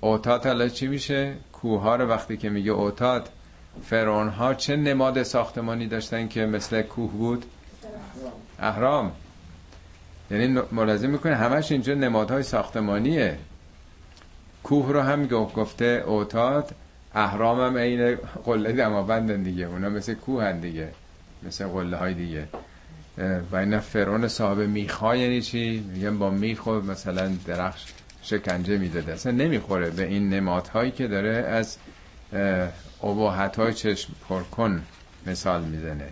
[0.00, 0.46] اوتاد.
[0.46, 3.28] حالا چی میشه؟ کوه ها رو وقتی که میگه اوتاد
[3.84, 7.44] فرعون ها چه نماد ساختمانی داشتن که مثل کوه بود؟
[8.58, 9.12] اهرام.
[10.32, 13.38] یعنی ملاحظه می‌کنه همش اینجا نمادهای ساختمانیه.
[14.62, 16.74] کوه رو هم گفته اوتاد
[17.14, 19.64] اهرام هم عین قله دماوندن دیگه.
[19.64, 20.88] اونا مثل کوه هن دیگه.
[21.42, 22.48] مثل قله های دیگه
[23.52, 27.84] و این فرعون صاحب میخا یعنی چی؟ میگن با میخ مثلا درخش
[28.22, 29.12] شکنجه می‌داده.
[29.12, 31.76] اصلا نمی‌خوره به این نمادهایی که داره از
[33.02, 34.82] اباحت های چشم پرکن
[35.26, 36.08] مثال می‌زنه.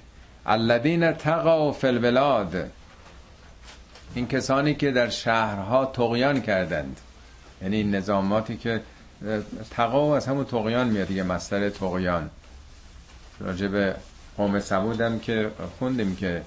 [0.46, 2.70] الذین تقوا فی البلاد.
[4.14, 7.00] این کسانی که در شهرها تقیان کردند.
[7.62, 8.80] یعنی این نظاماتی که
[9.70, 12.30] تقا از همون تقیان میاد دیگه مصدر تقیان.
[13.40, 13.96] راجب
[14.36, 16.42] قوم سمودم که خوندیم که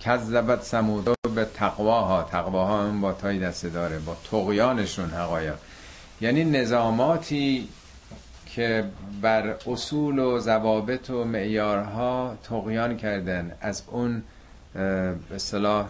[0.00, 2.22] کذبت سمود به تقواها.
[2.22, 5.54] تقواها هم با تای دسته داره با تقیانشون حقایق.
[6.20, 7.68] یعنی نظاماتی
[8.46, 8.84] که
[9.22, 13.52] بر اصول و ضوابط و معیارها تقیان کردن.
[13.60, 14.22] از اون
[14.74, 15.86] به اصطلاح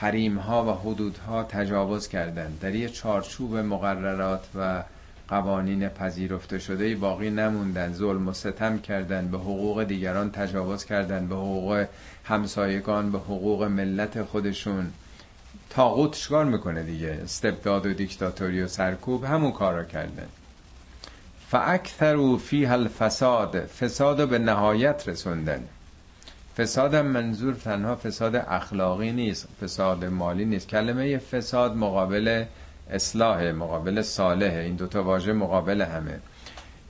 [0.00, 4.82] حریم ها و حدود ها تجاوز کردن در یه چارچوب مقررات و
[5.28, 11.34] قوانین پذیرفته شده باقی نموندن ظلم و ستم کردن به حقوق دیگران تجاوز کردن به
[11.34, 11.86] حقوق
[12.24, 14.92] همسایگان به حقوق ملت خودشون.
[15.70, 20.28] تاغوت چکار می‌کنه دیگه؟ استبداد و دیکتاتوری و سرکوب همون کارا کردن
[21.48, 25.64] فاکثروا فیها الفساد فساد به نهایت رسوندن.
[26.58, 30.68] فساد منظور تنها فساد اخلاقی نیست فساد مالی نیست.
[30.68, 32.44] کلمه فساد مقابل
[32.90, 36.18] اصلاح مقابل صالح این دوتا واژه مقابل همه.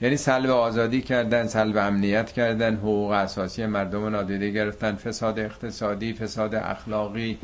[0.01, 4.95] یعنی سلب آزادی کردن سلب امنیت کردن حقوق اساسی مردم نادیده گرفتن.
[4.95, 7.39] فساد اقتصادی فساد اخلاقی.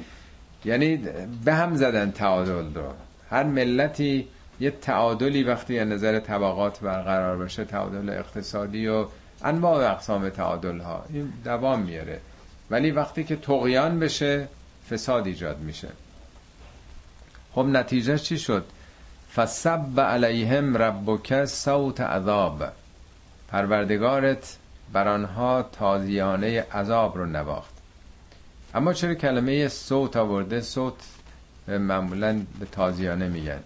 [0.64, 1.00] یعنی
[1.44, 2.92] به هم زدن تعادل رو.
[3.30, 4.28] هر ملتی
[4.60, 9.06] یه تعادلی وقتی از نظر طبقات برقرار بشه تعادل اقتصادی و
[9.44, 12.20] انواع اقسام تعادل ها این دوام میاره
[12.70, 14.48] ولی وقتی که تقیان بشه
[14.90, 15.88] فساد ایجاد میشه.
[17.54, 18.64] خب نتیجه چی شد؟
[19.34, 22.64] فسب علیهم ربک صوت عذاب.
[23.48, 24.56] پروردگارت
[24.92, 27.74] بر آنها تازیانه عذاب رو نواخت.
[28.74, 30.94] اما چرا کلمه صوت آورده؟ صوت
[31.68, 33.60] معمولا به تازیانه میگن.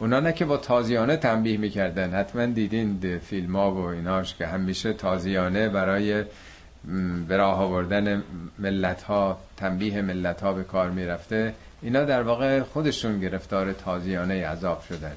[0.00, 2.10] اونا نه که با تازیانه تنبیه می‌کردن.
[2.10, 6.24] حتما دیدین فیلم ها و ایناش که همیشه تازیانه برای
[7.28, 8.22] به راه آوردن
[8.58, 11.54] ملت ها تنبیه ملت ها به کار می‌رفته.
[11.82, 15.16] اینا در واقع خودشون گرفتار تازیانه عذاب شدن.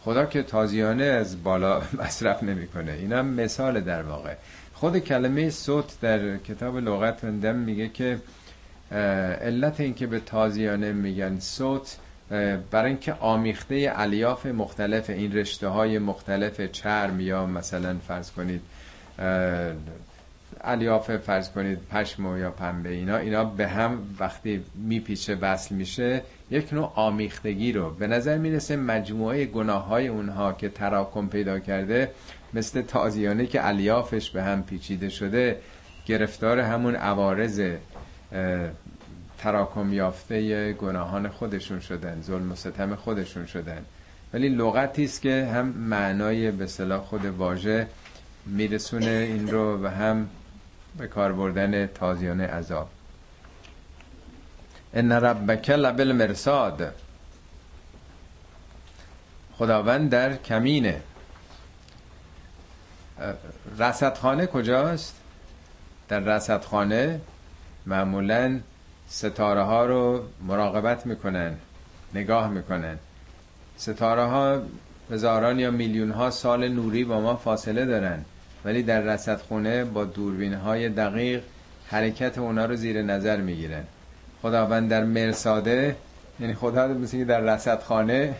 [0.00, 2.92] خدا که تازیانه از بالا مصرف نمی‌کنه.
[2.92, 4.34] اینا مثال در واقع.
[4.74, 8.18] خود کلمه صوت در کتاب لغت وندم میگه که
[9.40, 11.96] علت اینکه به تازیانه میگن صوت
[12.70, 18.60] برای اینکه آمیخته الیاف مختلف این رشته های مختلف چرم یا مثلا فرض کنید
[20.64, 26.72] الیاف فرض کنید پشم یا پنبه اینا اینا به هم وقتی میپیچه وصل میشه یک
[26.72, 27.90] نوع آمیختگی رو.
[27.90, 32.10] به نظر می‌رسه مجموعه گناه های اونها که تراکم پیدا کرده
[32.54, 35.58] مثل تازیانه که الیافش به هم پیچیده شده
[36.06, 37.60] گرفتار همون عوارض
[39.38, 43.84] تراکم یافته گناهان خودشون شدن ظلم و ستم خودشون شدن.
[44.32, 47.86] ولی لغتی است که هم معنای به صلاح خود واژه
[48.46, 50.28] میرسونه این رو و هم
[50.98, 52.88] به کار بردن تازیانه عذاب.
[54.94, 56.94] ان ربک لبل مرصاد
[59.52, 61.00] خداوند در کمینه.
[63.78, 65.14] رصدخانه کجاست؟
[66.08, 67.20] در رصدخانه
[67.86, 68.60] معمولا
[69.08, 71.54] ستاره ها رو مراقبت می‌کنن
[72.14, 72.98] نگاه می‌کنن.
[73.76, 74.62] ستاره ها
[75.10, 78.24] هزاران یا میلیون ها سال نوری با ما فاصله دارن
[78.64, 81.42] ولی در رصدخونه با دوربین های دقیق
[81.86, 83.84] حرکت اونا رو زیر نظر می‌گیرن.
[84.42, 85.96] خداوند در مرساده
[86.40, 88.34] یعنی خدا مثل در رصدخانه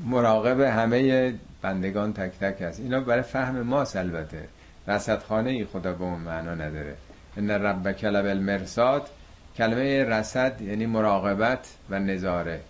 [0.00, 2.80] مراقب همه بندگان تک تک هست.
[2.80, 4.48] اینا برای فهم ما البته.
[4.88, 6.94] رصدخانه ای خدا به اون معنا نداره.
[7.36, 9.08] ان ربک مرساد
[9.56, 12.60] کلمه رصد یعنی مراقبت و نظاره.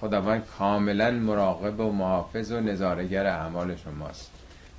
[0.00, 4.30] خداوند کاملا مراقب و محافظ و نظارگر اعمال شماست.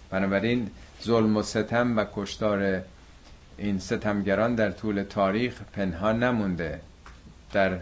[0.10, 0.70] بنابراین
[1.04, 2.82] ظلم و ستم و کشتار
[3.58, 6.82] این ستمگران در طول تاریخ پنهان نمونده.
[7.54, 7.80] در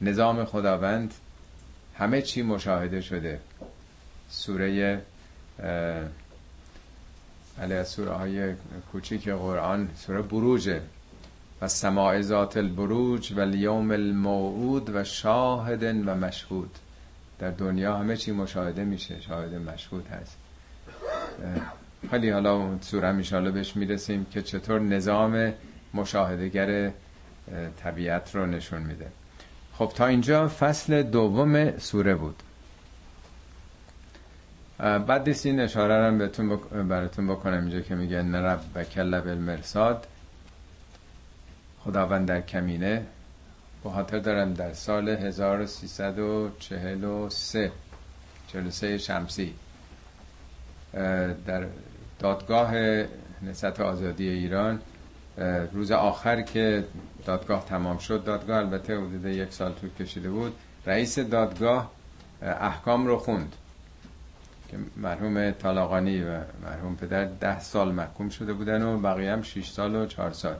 [0.00, 1.14] نظام خداوند
[1.98, 3.40] همه چی مشاهده شده.
[4.28, 5.02] سوره
[7.60, 8.54] علی سوره های
[8.92, 10.80] کوچیک قرآن سوره بروجه.
[11.62, 16.70] و سماع ذات البروج و لیوم الموعود و شاهد و مشهود.
[17.38, 20.38] در دنیا همه چی مشاهده میشه شاهد مشهود هست.
[22.10, 25.52] خیلی حالا سوره میشاله بهش می‌رسیم که چطور نظام
[25.94, 26.90] مشاهدگر
[27.82, 29.06] طبیعت رو نشون میده.
[29.74, 32.42] خب تا اینجا فصل دوم سوره بود.
[34.78, 36.56] بعد این اشاره رو بهتون
[36.88, 37.60] براتون بکنم.
[37.60, 40.06] اینجا که میگه نرب و کلب المرساد
[41.84, 43.06] خداوند در کمینه
[43.84, 47.72] به خاطر دارم در سال 1343
[48.48, 49.54] 43 شمسی.
[51.46, 51.66] در
[52.18, 52.74] دادگاه
[53.42, 54.80] نسبت آزادی ایران
[55.72, 56.84] روز آخر که
[57.26, 60.54] دادگاه تمام شد دادگاه البته حدود یک سال طول کشیده بود
[60.86, 61.90] رئیس دادگاه
[62.42, 63.56] احکام رو خوند
[64.70, 69.70] که مرحوم طالاقانی و مرحوم پدر ده سال محکوم شده بودن و بقیه هم 6
[69.70, 70.56] سال و 4 سال.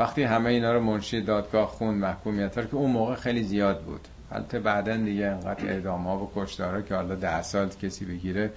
[0.00, 4.08] وقتی همه اینا رو منشی دادگاه خون محکومیت که اون موقع خیلی زیاد بود.
[4.32, 8.50] البته بعدا دیگه انقدر اعدام ها و کشدارا که حالا ده سال کسی بگیره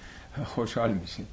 [0.46, 1.26] خوشحال میشین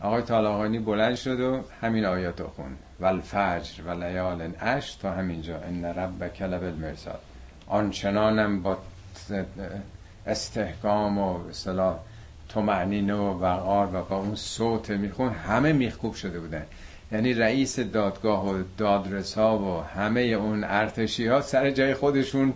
[0.00, 5.58] آقای طالاقانی بلند شد و همین آیات رو خون والفجر و لیال اش تا همینجا.
[5.58, 7.20] ان رب کلب المرساد
[7.66, 8.78] آنچنانم با
[10.26, 11.98] استحکام و اصطلاح
[12.48, 16.64] تومعنین و وقار و با اون صوت میخون همه میخکوب شده بودن.
[17.12, 22.54] یعنی رئیس دادگاه و دادرسا و همه اون ارتشی ها سر جای خودشون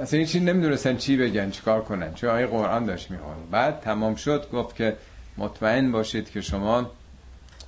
[0.00, 2.14] اصلا این چی نمی‌دونستن چی بگن چیکار کنن.
[2.14, 4.96] چه آیه قرآن داشت می‌خوان بعد تمام شد گفت که
[5.38, 6.90] مطمئن باشید که شما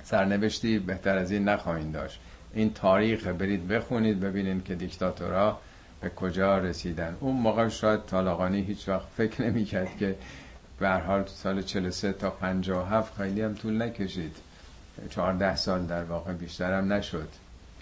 [0.03, 2.19] سرنوشتی بهتر از این نخواهید داشت.
[2.53, 5.59] این تاریخ برید بخونید ببینید که دیکتاتورها
[6.01, 7.17] به کجا رسیدن.
[7.19, 10.15] اون موقع شاید طالقانی هیچ وقت فکر نمی‌کرد که
[10.79, 14.35] به حال سال 43 تا 57 خیلی هم طول نکشید.
[15.09, 17.29] 14 سال در واقع بیشترم نشد.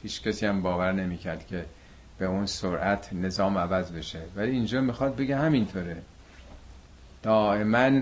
[0.03, 1.65] هیچ کسی هم باور نمی‌کرد که
[2.17, 4.19] به اون سرعت نظام عوض بشه.
[4.35, 5.97] ولی اینجا می‌خواد بگه همینطوره.
[7.23, 8.01] دائما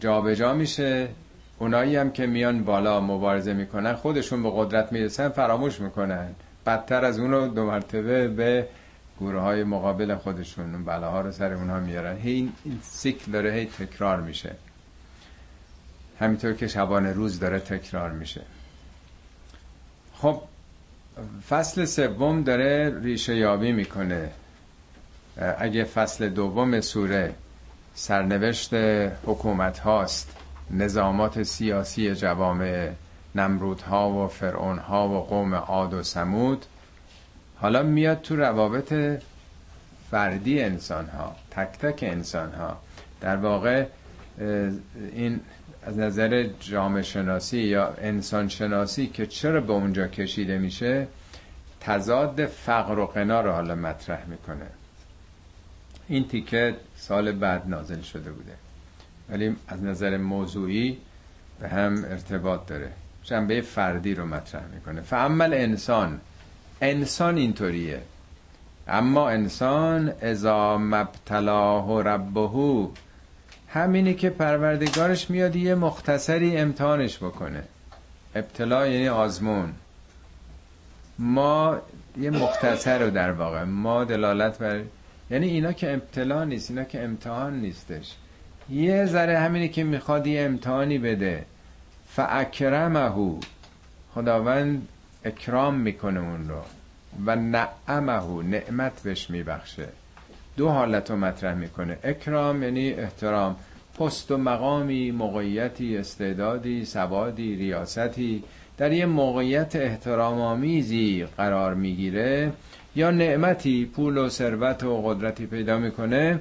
[0.00, 1.08] جابجا جا میشه.
[1.58, 6.28] اونایی هم که میان بالا مبارزه می‌کنن خودشون به قدرت می‌رسن فراموش می‌کنن.
[6.66, 8.68] بدتر از اونو دو مرتبه به
[9.20, 12.16] گروه های مقابل خودشون بلاها رو سر اونها میارن.
[12.16, 14.50] هی این سیکل داره هی تکرار میشه.
[16.22, 18.40] همینطور که شبانه روز داره تکرار میشه.
[20.14, 20.42] خب
[21.48, 24.30] فصل سوم داره ریشه یابی می‌کنه.
[25.58, 27.34] اگه فصل دوم سوره
[27.94, 28.74] سرنوشت
[29.26, 30.36] حکومت هاست
[30.70, 32.90] نظامات سیاسی جوامع
[33.34, 36.66] نمرودها و فرعونها و قوم عاد و سمود
[37.56, 38.94] حالا میاد تو روابط
[40.10, 42.76] فردی انسان ها تک تک انسان ها
[43.20, 43.86] در واقع
[45.12, 45.40] این
[45.82, 51.06] از نظر جامعه شناسی یا انسان شناسی که چرا به اونجا کشیده میشه
[51.80, 54.66] تضاد فقر و قنا رو حالا مطرح می‌کنه.
[56.08, 58.52] این تیکه سال بعد نازل شده بوده.
[59.30, 60.98] ولی از نظر موضوعی
[61.60, 62.92] به هم ارتباط داره.
[63.24, 65.00] جنبه فردی رو مطرح می‌کنه.
[65.00, 66.20] فعمل انسان
[66.80, 68.00] انسان اینطوریه.
[68.88, 72.88] اما انسان ازا مبتلاه ربهو
[73.72, 77.64] همینی که پروردگارش میاد یه مختصری امتحانش بکنه.
[78.34, 79.72] ابتلا یعنی آزمون.
[81.18, 81.78] ما
[82.20, 84.80] یه مختصر رو در واقع ما دلالت بر
[85.30, 88.14] یعنی اینا که ابتلا نیست اینا که امتحان نیستش.
[88.70, 91.44] یه ذره همینی که می‌خواد یه امتحانی بده.
[92.08, 93.40] فاکرمهو.
[94.14, 94.88] خداوند
[95.24, 96.62] اکرام می‌کنه اون رو.
[97.26, 99.88] و نعمهو نعمت بهش میبخشه.
[100.56, 101.98] دو حالت رو مطرح می‌کنه.
[102.04, 103.56] اکرام یعنی احترام.
[103.98, 108.44] پست و مقامی موقعیتی استعدادی سوادی ریاستی.
[108.78, 112.52] در یه موقعیت احترام آمیزی قرار می‌گیره.
[112.96, 116.40] یا نعمتی پول و ثروت و قدرتی پیدا می‌کنه.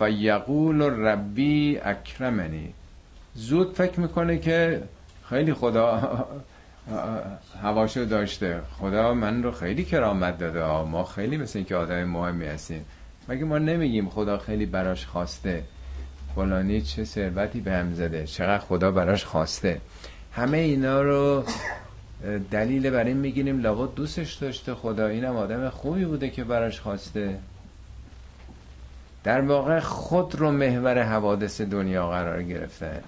[0.00, 2.72] و یقول ربی اکرمنی.
[3.34, 4.82] زود فکر می‌کنه که
[5.28, 6.26] خیلی خدا
[7.62, 8.60] هواشو داشته.
[8.80, 10.90] خدا من رو خیلی کرامت داده.
[10.90, 12.84] ما خیلی مثل اینکه آدم مهمی هستیم.
[13.28, 15.64] مگه ما نمیگیم خدا خیلی براش خواسته؟
[16.34, 19.80] فلانی چه ثروتی به هم زده؟ چقدر خدا براش خواسته؟
[20.32, 21.44] همه اینا رو
[22.50, 25.06] دلیل بر این می‌گیریم لابد دوستش داشته خدا.
[25.06, 27.38] اینم آدم خوبی بوده که براش خواسته.
[29.24, 33.00] در واقع خود رو محور حوادث دنیا قرار گرفتن.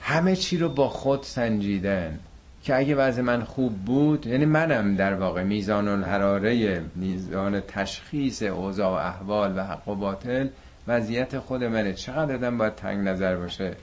[0.00, 2.18] همه چی رو با خود سنجیدن.
[2.62, 8.90] که اگه وضع من خوب بود یعنی منم در واقع میزان الحراره میزان تشخیص اوضاع
[8.90, 10.48] و احوال و حق و باطل
[10.88, 11.92] وضعیت خود منه.
[11.92, 13.76] چقدر آدم باید تنگ نظر باشه؟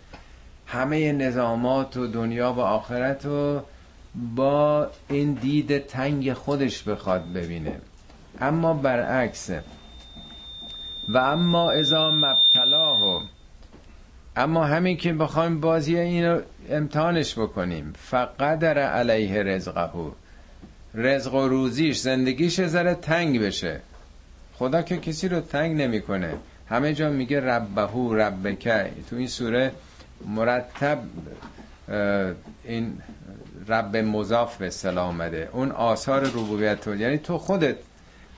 [0.66, 3.62] همه نظامات و دنیا و آخرت رو
[4.36, 7.76] با این دید تنگ خودش بخواد ببینه.
[8.42, 9.50] اما برعکس.
[11.10, 12.17] و اما مبتلاه
[14.38, 17.94] اما همین که بخوایم بازی اینو امتحانش بکنیم.
[17.98, 19.90] فقدر علیه رزقه
[20.94, 23.80] رزق و روزیش زندگیش ذره تنگ بشه.
[24.54, 26.34] خدا که کسی رو تنگ نمی‌کنه.
[26.70, 28.92] همه جا میگه ربهو ربکه.
[29.10, 29.72] تو این سوره
[30.26, 31.00] مرتب
[32.64, 32.98] این
[33.68, 37.76] رب مضاف به اصطلاح آمده اون آثار ربوبیت یعنی تو خودت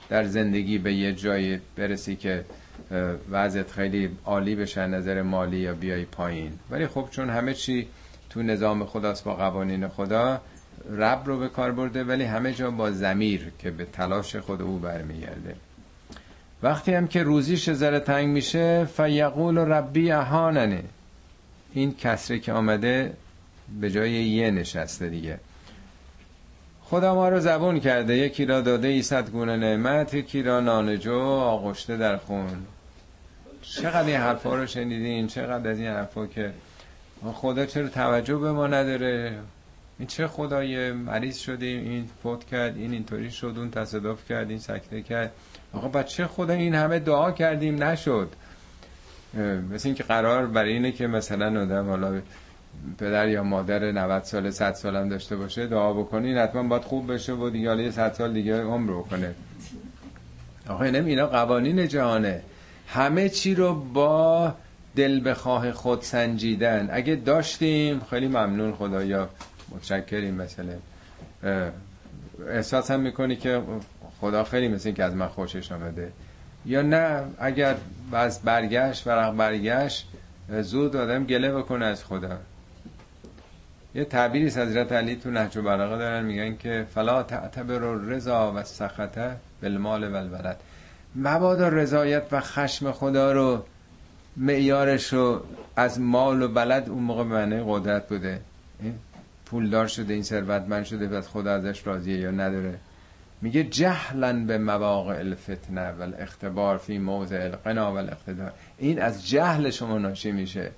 [0.08, 2.44] در زندگی به یه جایی برسی که
[3.30, 6.52] وضعت خیلی عالی بشه نظر مالی یا بیای پایین.
[6.70, 7.88] ولی خب چون همه چی
[8.30, 10.40] تو نظام خداست با قوانین خدا
[10.98, 14.78] رب رو به کار برده ولی همه جا با زمیر که به تلاش خود او
[14.78, 15.56] برمیگرده.
[16.62, 20.82] وقتی هم که روزیش ذره تنگ میشه فیقول ربی اهاننه
[21.72, 23.12] این کسره که آمده
[23.80, 25.38] به جای یه نشسته دیگه.
[26.90, 28.16] خدا ما رو زبون کرده.
[28.16, 32.66] یکی را داده ای صد گونه نعمت یکی را نانجو آغشته در خون.
[33.62, 36.52] چقدر این حرفا رو شنیدین؟ چقدر از این حرفا که
[37.32, 39.38] خدا چرا توجه به ما نداره؟
[39.98, 44.58] این چه خدای مریض شدیم؟ این فوت کرد این اینطوری شد اون تصادف کرد این
[44.58, 45.32] سکته کرد.
[45.72, 48.28] آقا بچه خدا این همه دعا کردیم؟ نشد.
[49.72, 52.20] مثل اینکه قرار برای اینه که مثلا آدم حالا
[52.98, 57.12] پدر یا مادر 90 سال 100 سال هم داشته باشه دعا بکنین حتما باید خوب
[57.12, 59.34] بشه و دیگه حالا 100 سال دیگه عمر بکنه.
[60.68, 62.42] آقا اینم اینا قوانین جهانه.
[62.88, 64.54] همه چی رو با
[64.96, 66.88] دل بخواه خود سنجیدن.
[66.92, 69.28] اگه داشتیم خیلی ممنون خدایا.
[69.68, 70.74] متشکریم مثلا.
[72.48, 73.62] احساس هم می‌کنی که
[74.20, 76.12] خدا خیلی مثل که از من خوشش آمده.
[76.66, 77.76] یا نه اگر
[78.12, 80.08] از برگشت ورق برگشت
[80.60, 82.38] زود آدم گله بکنه از خدا.
[83.94, 88.52] یه تعبیری از حضرت علی تو نهج و بلاغه دارن میگن که فلا تعتبر رضا
[88.56, 90.60] و سخطه بالمال و الولد.
[91.14, 93.64] مبادا رضایت و خشم خدا رو
[94.36, 95.42] معیارش رو
[95.76, 98.40] از مال و بلد اون موقع معنی قدرت بوده.
[99.46, 102.78] پولدار شده این ثروتمند شده پس خدا ازش راضیه یا نداره.
[103.42, 108.52] میگه جهلا به مواقع الفتنه و الاختبار فی موضع القنا و الاقتدار.
[108.78, 110.70] این از جهل شما ناشی میشه.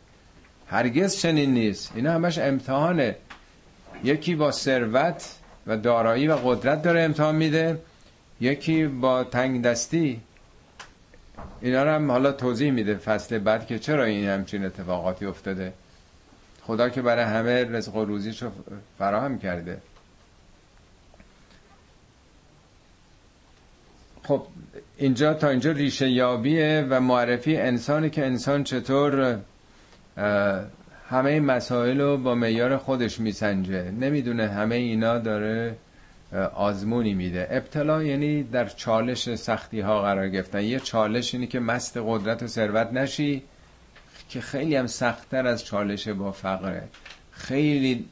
[0.67, 1.93] هرگز چنین نیست.
[1.95, 3.17] اینا همش امتحانه.
[4.05, 5.35] یکی با ثروت
[5.67, 7.79] و دارایی و قدرت داره امتحان میده.
[8.41, 10.21] یکی با تنگ دستی
[11.61, 15.73] اینا رو هم حالا توضیح میده فصل بعد که چرا این همچین اتفاقاتی افتاده.
[16.63, 18.51] خدا که برای همه رزق و روزیش رو
[18.99, 19.79] فراهم کرده.
[24.23, 24.47] خب
[24.97, 29.41] اینجا تا اینجا ریشه یابیه و معرفی انسانی که انسان چطور
[31.09, 33.91] همه مسائل رو با میار خودش میسنجه.
[33.91, 35.77] نمی‌دونه همه اینا داره
[36.55, 37.49] آزمونی میده.
[37.51, 40.63] ابتلا یعنی در چالش سختی ها قرار گرفتن.
[40.63, 43.43] یه چالش اینی که مست قدرت و ثروت نشی
[44.29, 46.83] که خیلی هم سختتر از چالش با فقره.
[47.31, 48.05] خیلی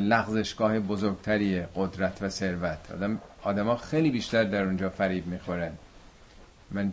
[0.00, 2.78] لغزشگاه بزرگتریه قدرت و ثروت.
[2.92, 5.72] آدم آدما خیلی بیشتر در اونجا فریب می‌خورن.
[6.70, 6.92] من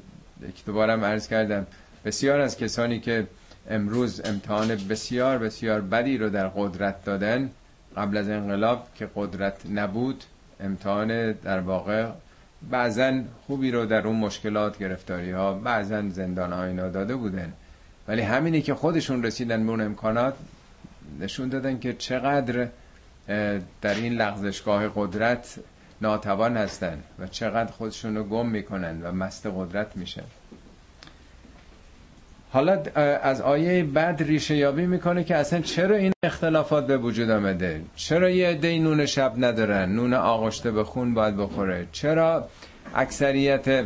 [0.49, 1.67] یک دوبارم عرض کردم
[2.05, 3.27] بسیار از کسانی که
[3.69, 7.49] امروز امتحان بسیار بسیار بدی رو در قدرت دادن
[7.97, 10.23] قبل از انقلاب که قدرت نبود
[10.59, 12.07] امتحان در واقع
[12.69, 17.53] بعضا خوبی رو در اون مشکلات گرفتاری ها بعضا زندان ها اینا داده بودن.
[18.07, 20.33] ولی همینی که خودشون رسیدن به اون امکانات
[21.19, 22.67] نشون دادن که چقدر
[23.81, 25.55] در این لغزشگاه قدرت
[26.01, 30.23] ناتوان هستن و چقدر خودشون رو گم می‌کنن و مست قدرت میشن.
[32.53, 32.83] حالا
[33.23, 38.29] از آیه بعد ریشه یابی می‌کنه که اصلا چرا این اختلافات به وجود آمده؟ چرا
[38.29, 41.87] یه عده نون شب ندارن؟ نون آغشته به خون باید بخوره.
[41.91, 42.47] چرا
[42.95, 43.85] اکثریت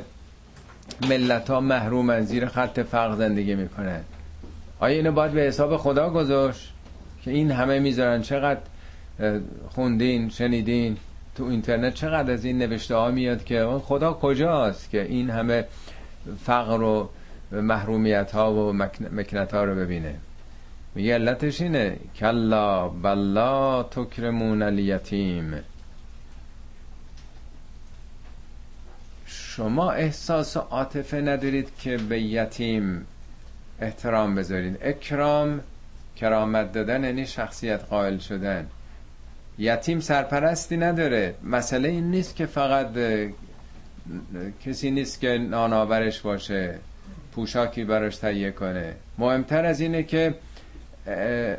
[1.10, 4.02] ملت ها محروم زیر خط فقر زندگی می‌کنن؟
[4.80, 6.74] آیا اینو باید به حساب خدا گذاشت
[7.24, 8.60] که این همه می‌ذارن؟ چقدر
[9.70, 10.98] خوندین شنیدین
[11.36, 15.66] تو اینترنت؟ چقدر از این نوشته ها میاد که خدا کجاست که این همه
[16.46, 17.10] فقر و
[17.52, 18.74] محرومیت ها و
[19.12, 20.16] مکنت ها رو ببینه.
[20.96, 21.98] میگه علتش اینه.
[22.16, 25.54] کلا بلا تکرمون الیتیم.
[29.26, 33.06] شما احساس و عاطفه ندارید که به یتیم
[33.80, 34.78] احترام بذارید.
[34.82, 35.62] اکرام
[36.16, 38.68] کرامت دادن یعنی شخصیت قائل شدن.
[39.58, 41.36] یتیم سرپرستی نداره.
[41.44, 42.88] مسئله این نیست که فقط
[44.66, 46.80] کسی نیست که نانآورش باشه.
[47.36, 48.94] پوشاکی براش تهیه کنه.
[49.18, 50.34] مهمتر از اینه که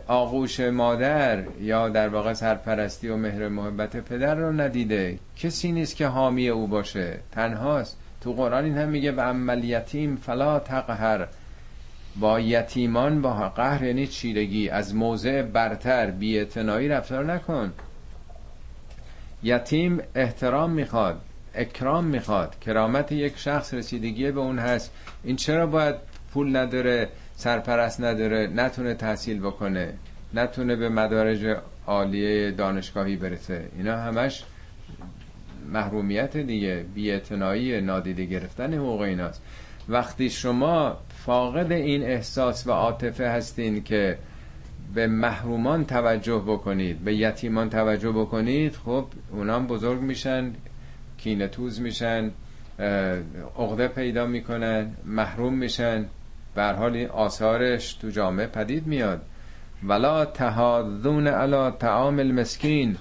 [0.06, 5.18] آغوش مادر یا در واقع سرپرستی و مهر محبت پدر رو ندیده.
[5.36, 7.18] کسی نیست که حامی او باشه.
[7.32, 7.98] تنهاست.
[8.20, 11.26] تو قرآن این هم میگه و عمل یتیم فلا تقهر.
[12.20, 14.68] با یتیمان با قهر یعنی چیرگی.
[14.68, 16.40] از موضع برتر بی
[16.88, 17.72] رفتار نکن.
[19.42, 21.20] یتیم احترام می‌خواد.
[21.56, 22.58] اکرام می‌خواد.
[22.60, 24.92] کرامت یک شخص رسیدگی به اون هست.
[25.24, 25.94] این چرا باید
[26.32, 29.94] پول نداره سرپرست نداره نتونه تحصیل بکنه
[30.34, 34.44] نتونه به مدارج عالیه دانشگاهی برسه؟ اینا همش
[35.72, 39.42] محرومیت دیگه بیعتنائی نادیده گرفتن حقوق ایناست.
[39.88, 44.18] وقتی شما فاقد این احساس و عاطفه هستین که
[44.94, 50.52] به محرومان توجه بکنید به یتیمان توجه بکنید خب اونام بزرگ میشن.
[51.26, 52.30] کینتوز میشن
[53.58, 56.06] عقده پیدا می‌کنن محروم میشن.
[56.54, 59.22] به حال این آثارش تو جامعه پدید میاد.
[59.82, 62.96] ولا تهادون علا تعام المسکین.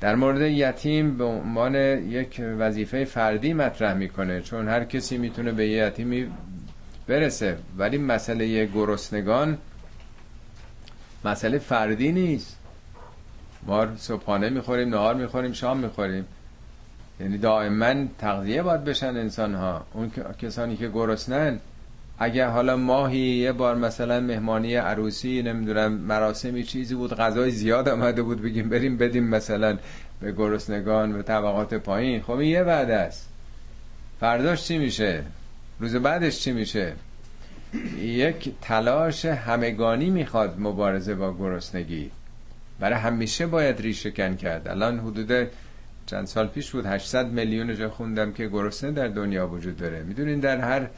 [0.00, 5.68] در مورد یتیم به عنوان یک وظیفه فردی مطرح می‌کنه چون هر کسی می‌تونه به
[5.68, 6.26] یتیمی
[7.06, 7.56] برسه.
[7.78, 9.58] ولی مسئله گرسنگان
[11.24, 12.58] مسئله فردی نیست.
[13.66, 16.24] ما صبحانه می‌خوریم نهار می‌خوریم شام می‌خوریم.
[17.20, 21.60] یعنی دائما تغذیه باید بشن انسان ها اون کسانی که گرسنن
[22.18, 28.22] اگه حالا ماهی یه بار مثلا مهمانی عروسی نمی‌دونم مراسمی چیزی بود غذای زیاد آمده
[28.22, 29.78] بود بگیم بریم بدیم مثلا
[30.20, 32.22] به گرسنگان به طبقات پایین.
[32.22, 33.28] خب این یه بعد است.
[34.20, 35.22] فرداش چی میشه؟
[35.80, 36.92] روز بعدش چی میشه؟
[38.00, 42.10] یک تلاش همگانی می‌خواد مبارزه با گرسنگی.
[42.80, 44.68] برای همیشه باید ریشه کن کرد.
[44.68, 45.48] الان حدود
[46.10, 50.02] چند سال پیش بود 800 میلیون جا خوندم که گرسنه در دنیا وجود داره.
[50.02, 50.88] می‌دونین در هر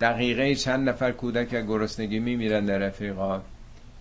[0.00, 3.40] دقیقه چند نفر کودک از گرسنگی میمیرن در افریقا.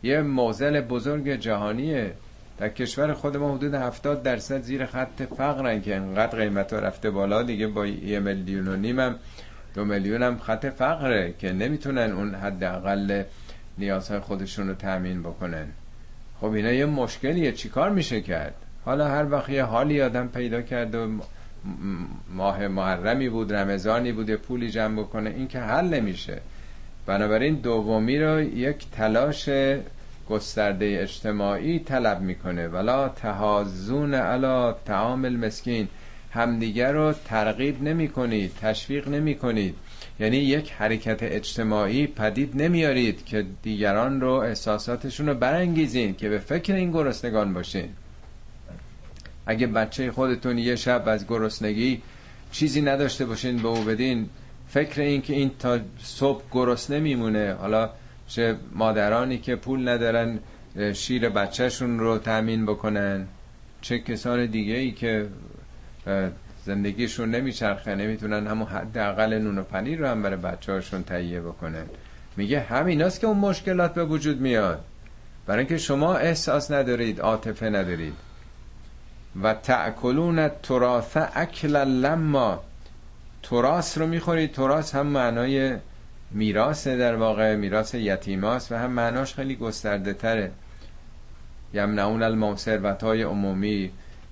[0.04, 2.14] یه موزل بزرگ جهانیه.
[2.58, 7.10] در کشور خود ما حدود 70 درصد زیر خط فقرن که انقدر قیمت ها رفته
[7.10, 7.44] بالا.
[7.44, 9.16] دیگه با یه میلیون و نیمم
[9.76, 13.24] دو میلیون هم خط فقره که نمی‌تونن اون حداقل
[13.78, 15.68] نیازهای خودشون رو تأمین بکنن.
[16.42, 17.52] خب اینا یه مشکلیه.
[17.52, 18.56] چیکار میشه کرد؟
[18.88, 21.08] حالا هر وقت یه حالی آدم پیدا کرد و
[22.36, 26.42] ماه محرمی بود رمضانی بود پولی جمع بکنه این که حل نمیشه.
[27.06, 29.50] بنابراین دومی رو یک تلاش
[30.30, 32.68] گسترده اجتماعی طلب می‌کنه.
[32.68, 35.88] ولا تهازون علا تعامل مسکین
[36.32, 39.76] همدیگر رو ترغیب نمی کنید تشویق نمی کنید
[40.20, 46.74] یعنی یک حرکت اجتماعی پدید نمیارید که دیگران رو احساساتشون رو برانگیزین که به فکر
[46.74, 47.90] این گرسنگان باشین.
[49.48, 52.02] اگه بچه خودتون یه شب از گرسنگی
[52.52, 54.30] چیزی نداشته باشین به او بدین
[54.68, 57.54] فکر این که این تا صبح گرسنه میمونه.
[57.54, 57.90] حالا
[58.28, 60.40] چه مادرانی که پول ندارن
[60.94, 63.28] شیر بچهشون رو تأمین بکنن.
[63.82, 65.28] چه کسان دیگه ای که
[66.66, 71.86] زندگیشون نمیچرخه نمی‌تونن همون حداقل نون و پنیر رو هم برای بچه هاشون تهیه بکنن.
[72.38, 74.84] میگه همیناست که اون مشکلات به وجود میاد.
[75.46, 78.27] برای اینکه شما احساس ندارید عاطفه ندارید.
[79.44, 82.64] و تأکلون تراث اکل لما
[83.44, 85.78] تراث رو می‌خورید تراث هم معنای
[86.32, 87.56] میراث در واقع.
[87.56, 90.52] میراث یتیماست و هم معناش خیلی گسترده تره.
[91.74, 93.92] یمنعون الموثروت های عمومی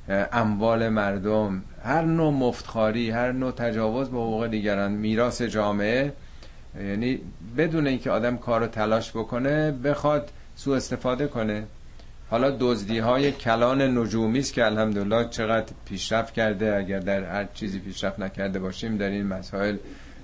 [0.10, 4.92] اموال مردم هر نوع مفتخاری هر نوع تجاوز به حقوق دیگران.
[4.92, 6.14] میراث جامعه
[6.80, 7.20] یعنی
[7.58, 11.64] بدون اینکه آدم کار رو تلاش بکنه بخواد سوء استفاده کنه.
[12.30, 16.76] حالا دزدی های کلان نجومی است که الحمدلله چقدر پیشرفت کرده.
[16.76, 19.78] اگر در هر چیزی پیشرفت نکرده باشیم در این مسائل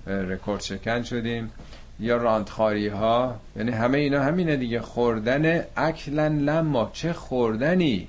[0.08, 1.52] رکورد شکن شدیم.
[2.00, 4.82] یا راندخاری ها یعنی همه اینا همینه دیگه.
[4.82, 8.08] خوردن اکلن لما چه خوردنی؟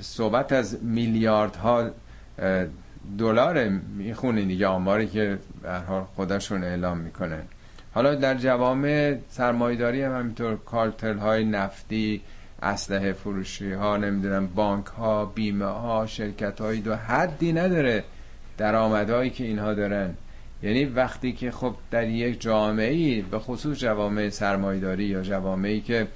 [0.00, 1.90] صحبت از میلیاردها
[3.18, 4.66] دلار می‌خونین دیگه.
[4.66, 5.80] آماری که به
[6.16, 7.42] خودشون اعلام می‌کنه
[7.96, 12.20] حالا در جوامع سرمایداری هم همینطور کارتل های نفتی
[12.62, 18.04] اسلحه فروشی ها نمی‌دونم بانک ها بیمه ها شرکت هایی دو حدی نداره
[18.58, 20.14] درآمدهایی که اینها دارن.
[20.62, 26.06] یعنی وقتی که خب در یک جامعه به خصوص جوامع سرمایداری یا جوامعی که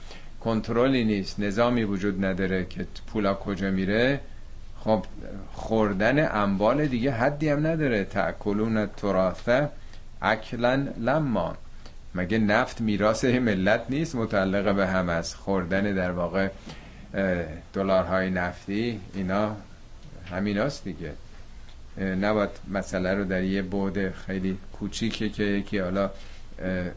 [0.40, 4.20] کنترلی نیست نظامی وجود نداره که پولا کجا میره
[4.80, 5.04] خب
[5.52, 8.04] خوردن اموال دیگه حدی هم نداره.
[8.04, 9.68] تاکلون تراثه
[10.22, 11.56] اکلا لما.
[12.14, 16.48] مگه نفت میراث ملت نیست متعلق به هم است خوردن در واقع
[17.72, 19.56] دلارهای نفتی؟ اینا
[20.30, 21.12] همیناست دیگه.
[21.98, 26.10] نباید مسئله رو در یه بعد خیلی کوچیکه که یکی حالا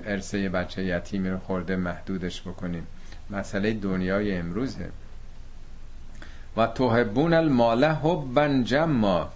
[0.05, 2.87] ارسه بچه یتیمی رو خورده محدودش بکنیم.
[3.29, 4.89] مسئله دنیای امروزه.
[6.57, 9.31] و توهبون المال حبا جما.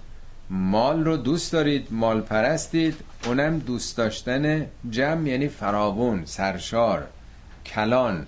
[0.50, 2.95] مال رو دوست دارید مال پرستید.
[3.26, 7.08] اونم دوست داشتن جمع یعنی فراوون سرشار
[7.66, 8.26] کلان.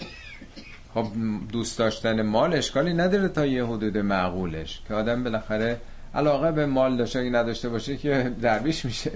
[0.94, 1.08] خب
[1.52, 4.82] دوست داشتن مال اشکالی نداره تا یه حدود معقولش.
[4.88, 5.78] که آدم بالاخره
[6.16, 9.12] علاقه به مال داشته نداشته باشه که درویش میشه.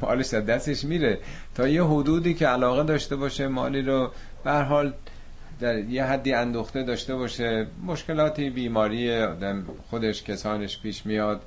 [0.00, 1.18] مالش دستش میره.
[1.54, 4.12] تا یه حدودی که علاقه داشته باشه مالی رو
[4.44, 4.92] به حال
[5.60, 7.66] در یه حدی اندوخته داشته باشه.
[7.86, 11.40] مشکلاتی بیماری آدم خودش کسانش پیش میاد.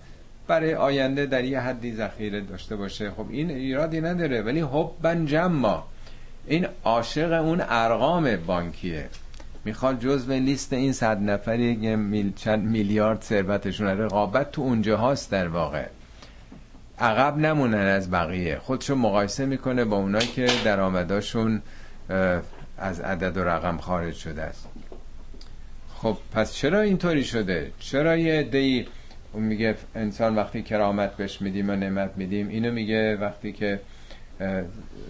[0.50, 3.12] برای آینده در یه حدی ذخیره داشته باشه.
[3.12, 5.82] خب این ایرادی نداره ولی حبا جمع.
[6.48, 9.10] این عاشق اون ارقام بانکیه.
[9.66, 15.48] می‌خواد جزو لیست این صد نفری میل چند میلیارد ثروتشون رقابت تو اونجا هاست در
[15.48, 15.86] واقع.
[17.00, 18.58] عقب نمونن از بقیه.
[18.58, 21.62] خودشو مقایسه می‌کنه با اونایی که درآمداشون
[22.78, 24.68] از عدد و رقم خارج شده است.
[25.96, 28.86] خب پس چرا اینطوری شده؟ چرا یه عده‌ای
[29.34, 33.80] اون میگه انسان وقتی کرامت بهش میدیم و نعمت میدیم اینو میگه وقتی که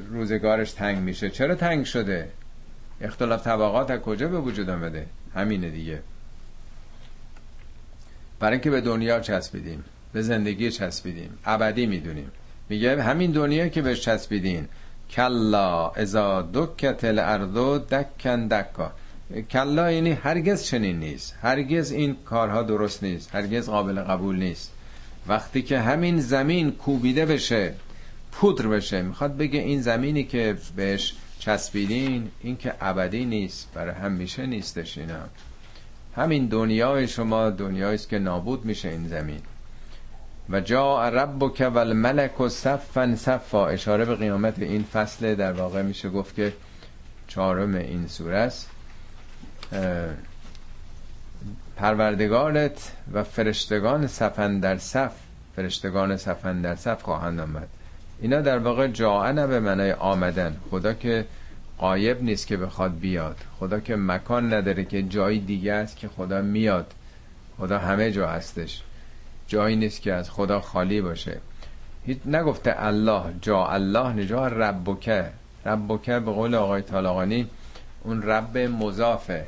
[0.10, 1.30] روزگارش تنگ میشه.
[1.30, 2.30] چرا تنگ شده؟
[3.02, 5.06] اختلاف طبقات از کجا به وجود آمده؟
[5.36, 6.00] همینه دیگه.
[8.40, 11.38] برای اینکه به دنیا چسبیدیم به زندگی چسبیدیم.
[11.46, 12.32] ابدی می‌دونیم.
[12.70, 14.68] میگه همین دنیا که بهش چسبیدین.
[15.12, 17.56] کلا ازا دکت الارض
[17.94, 18.92] دکن دکا.
[19.52, 21.36] کلا یعنی هرگز چنین نیست.
[21.42, 23.36] هرگز این کارها درست نیست.
[23.36, 24.72] هرگز قابل قبول نیست.
[25.28, 27.74] وقتی که همین زمین کوبیده بشه
[28.32, 34.46] پودر بشه می‌خواد بگه این زمینی که بهش چسبیدین این که ابدی نیست برای همیشه
[34.46, 35.20] نیستش اینا.
[36.16, 39.42] همین دنیای شما دنیایی است که نابود میشه این زمین.
[40.50, 43.68] و جا ربک و الملک و صفا صفا.
[43.68, 46.54] اشاره به قیامت این فصل در واقع میشه گفت که
[47.28, 48.70] چهارم این سوره است.
[51.78, 55.12] پروردگارت و فرشتگان صفن در صف
[55.56, 57.68] فرشتگان صفن در صف خواهند آمد.
[58.22, 60.58] اینا در واقع جاعن به معنای آمدن.
[60.72, 61.26] خدا که
[61.78, 63.38] قایب نیست که بخواد بیاد.
[63.60, 66.94] خدا که مکان نداره که جایی دیگه است که خدا میاد.
[67.58, 68.82] خدا همه جا هستش.
[69.48, 71.38] جایی نیست که از خدا خالی باشه.
[72.06, 75.26] هیچ نگفته الله جا الله نجا ربکه
[75.66, 77.48] ربکه به قول آقای طالقانی
[78.04, 79.46] اون رب مضافه.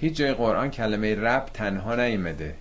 [0.00, 2.54] هیچ جای قرآن کلمه رب تنها نیمده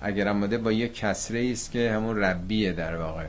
[0.00, 3.26] اگر آمده با یه کسره است که همون ربیه در واقع.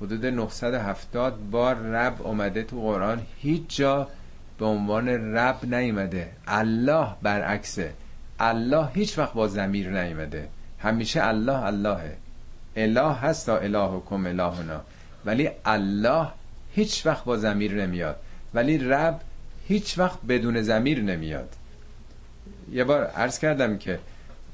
[0.00, 3.22] حدود 970 بار رب اومده تو قرآن.
[3.38, 4.08] هیچ جا
[4.58, 7.92] به عنوان رب نیمده الله برعکسه.
[8.40, 12.16] الله هیچ وقت با زمیر نیمده همیشه الله اللهه.
[12.76, 14.80] اله هست تا الهکم الهنا.
[15.24, 16.28] ولی الله
[16.74, 18.16] هیچ وقت با زمیر نمیاد.
[18.54, 19.20] ولی رب
[19.68, 21.48] هیچ وقت بدون زمیر نمیاد.
[22.72, 23.98] یه بار عرض کردم که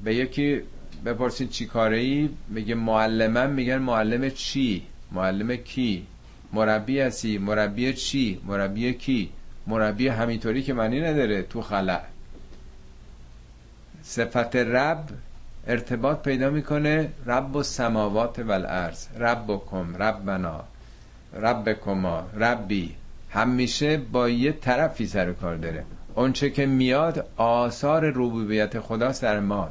[0.04, 0.60] به یکی
[1.04, 3.50] بپرسید چی کاره ای میگه معلمم.
[3.50, 6.06] میگن معلم چی؟ معلم کی؟
[6.52, 9.30] مربی هستی؟ مربی چی؟ مربی کی؟
[9.66, 12.00] مربی همینطوری که معنی نداره تو خلع.
[14.02, 15.04] صفت رب
[15.66, 17.10] ارتباط پیدا می‌کنه.
[17.26, 20.64] رب و سماوات و الارض ربکم ربنا
[21.42, 22.94] ربکما ربی.
[23.30, 25.84] همیشه با یه طرفی سر کار داره.
[26.14, 29.68] اونچه که میاد آثار ربوبیت خداست در ما.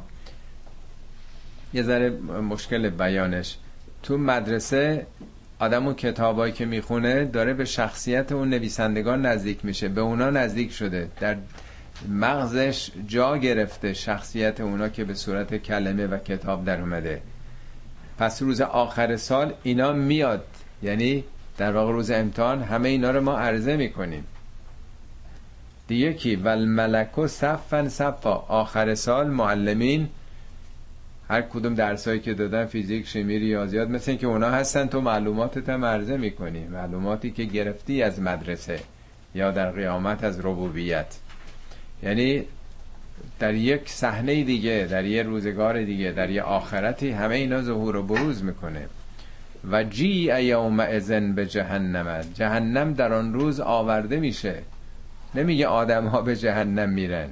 [1.74, 2.10] یه ذره
[2.50, 3.56] مشکل بیانش.
[4.02, 5.06] تو مدرسه
[5.58, 10.72] آدم اون کتابایی که می‌خونه داره به شخصیت اون نویسندگان نزدیک میشه به اونا نزدیک
[10.72, 11.08] شده.
[11.20, 11.36] در
[12.08, 17.22] مغزش جا گرفته شخصیت اونا که به صورت کلمه و کتاب در اومده.
[18.18, 20.44] پس روز آخر سال اینا میاد.
[20.82, 21.24] یعنی
[21.58, 24.24] در واقع روز امتحان همه اینا رو ما عرضه می‌کنیم.
[25.88, 28.34] دیگه کی ول ملکو صفن صفا.
[28.34, 30.08] آخر سال معلمین
[31.28, 35.84] هر کدوم درسایی که دادن فیزیک شیمی ریاضیات مثل اینکه اونا هستن تو معلوماتت هم
[35.84, 36.66] عرضه می‌کنی.
[36.66, 38.80] معلوماتی که گرفتی از مدرسه
[39.34, 41.16] یا در قیامت از ربوبیت.
[42.02, 42.44] یعنی
[43.38, 48.02] در یک صحنه دیگه در یه روزگار دیگه در یه آخرتی همه اینا ظهور و
[48.02, 48.86] بروز می‌کنه.
[49.70, 52.20] و جی ایوم ازن به جهنم.
[52.34, 54.54] جهنم در آن روز آورده میشه.
[55.34, 57.28] نمیگه آدم ها به جهنم میرن.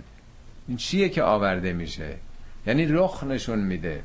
[0.68, 2.14] این چیه که آورده میشه؟
[2.66, 4.02] یعنی رخ نشون میده.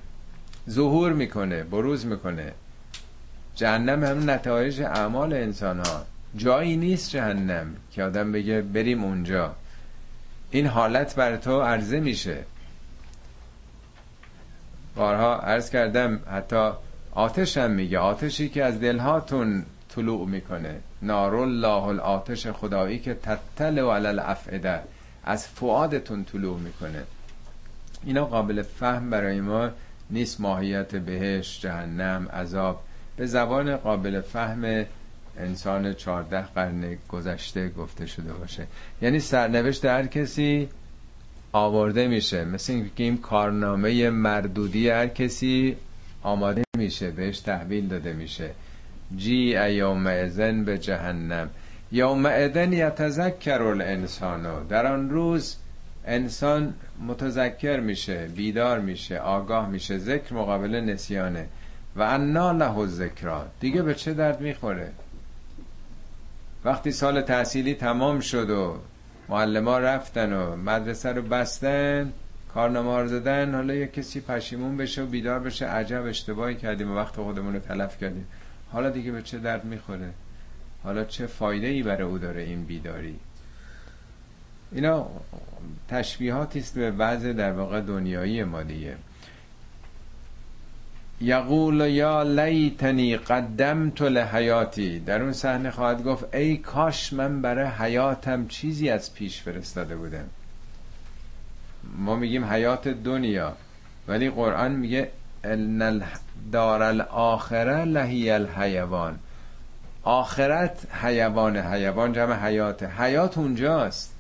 [0.70, 2.52] ظهور می‌کنه بروز می‌کنه.
[3.56, 9.56] جهنم هم نتایج اعمال انسان ها جایی نیست جهنم که آدم بگه بریم اونجا.
[10.52, 12.44] این حالت بر تو عرضه میشه.
[14.96, 16.72] بارها عرض کردم حتی
[17.12, 18.00] آتش هم میگه.
[18.00, 20.76] آتشی که از دلهاتون طلوع می‌کنه.
[21.02, 24.80] نار الله الآتش خدایی که تتل و علل افعده
[25.24, 27.04] از فعادتون طلوع می‌کنه.
[28.04, 29.70] اینا قابل فهم برای ما
[30.10, 30.42] نیست.
[30.42, 32.84] ماهیت بهش جهنم عذاب.
[33.18, 34.86] به زبان قابل فهم
[35.38, 38.68] انسان چهارده قرن گذشته گفته شده باشه.
[39.02, 40.70] یعنی سرنوشت هر کسی
[41.52, 42.46] آورده میشه.
[42.46, 45.78] مثل اینکه این کارنامه مردودی هر کسی
[46.22, 48.50] آماده میشه بهش تحویل داده میشه.
[49.16, 51.50] جی ایوم ازن به جهنم.
[51.92, 55.56] یوم ادن یتذکر الانسانو در آن روز
[56.06, 56.74] انسان
[57.08, 61.48] متذکر میشه بیدار میشه آگاه میشه ذکر مقابل نسیانه.
[61.96, 64.92] و انا له ذکرا دیگه به چه درد می‌خوره؟
[66.66, 68.78] وقتی سال تحصیلی تمام شد و
[69.30, 72.14] معلم رفتن و مدرسه رو بستن
[72.54, 76.96] کارنامه رو زدن حالا یه کسی پشیمون بشه و بیدار بشه عجب اشتباهی کردیم و
[76.96, 78.26] وقت خودمون رو تلف کردیم.
[78.72, 80.10] حالا دیگه به چه درد می‌خوره؟
[80.84, 83.20] حالا چه فایده ای برای او داره این بیداری؟
[84.72, 85.08] اینا
[85.88, 88.96] تشبیهاتی است به وضع در واقع دنیایی ما دیگه.
[91.22, 95.00] یقول یا لیتنی قدمت لحیاتی.
[95.00, 100.30] در اون صحنه خواهد گفت ای کاش من برای حیاتم چیزی از پیش فرستاده بودم.
[101.98, 103.54] ما میگیم حیات دنیا
[104.08, 105.12] ولی قرآن میگه
[105.44, 106.02] ان
[106.52, 109.20] دار الاخره لهی الحیوان.
[110.04, 114.14] آخرت حیوان حیوان جمع حیات حیات اونجاست.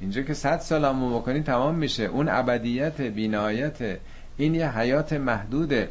[0.00, 2.02] اینجا که صد سال همون بکنی تمام میشه.
[2.02, 3.98] اون ابدیت بینایت
[4.36, 5.88] این یه حیات محدوده.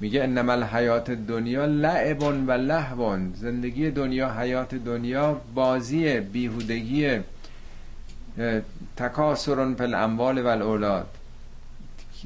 [0.00, 7.20] میگه انما الحیات دنیا لعب و لهون زندگی دنیا حیات دنیا بازی بیهودگی
[8.96, 11.06] تکاسرون پل اموال و الاولاد.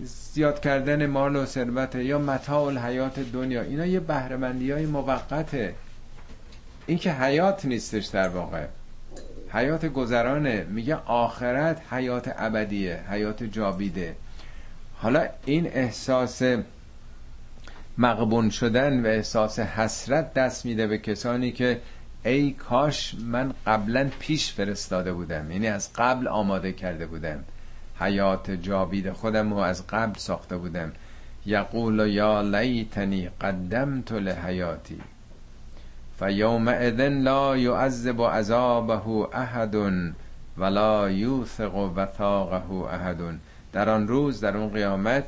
[0.05, 3.63] زیاد کردن مال و ثروت یا متاع الحیات دنیا.
[3.63, 5.75] اینا یه بهرهمندی های موقته.
[6.87, 8.67] این که حیات نیستش در واقع.
[9.53, 10.65] حیات گذرانه.
[10.65, 14.17] میگه آخرت حیات ابدیه حیات جاویده.
[14.95, 16.43] حالا این احساس
[17.99, 21.81] مقبون شدن و احساس حسرت دست میده به کسانی که
[22.25, 27.45] ای کاش من قبلا پیش فرستاده بودم یعنی از قبل آماده کرده بودم.
[28.01, 30.93] حیات جاوید خودم رو از قبل ساخته بودم.
[31.47, 35.01] یقول یا لیتنی قدمت لحیاتی.
[36.19, 39.77] فیوم اذن لا یعذب عذابه احد
[40.59, 43.17] ولا یوثق وثاقه احد.
[43.73, 45.25] در آن روز در اون قیامت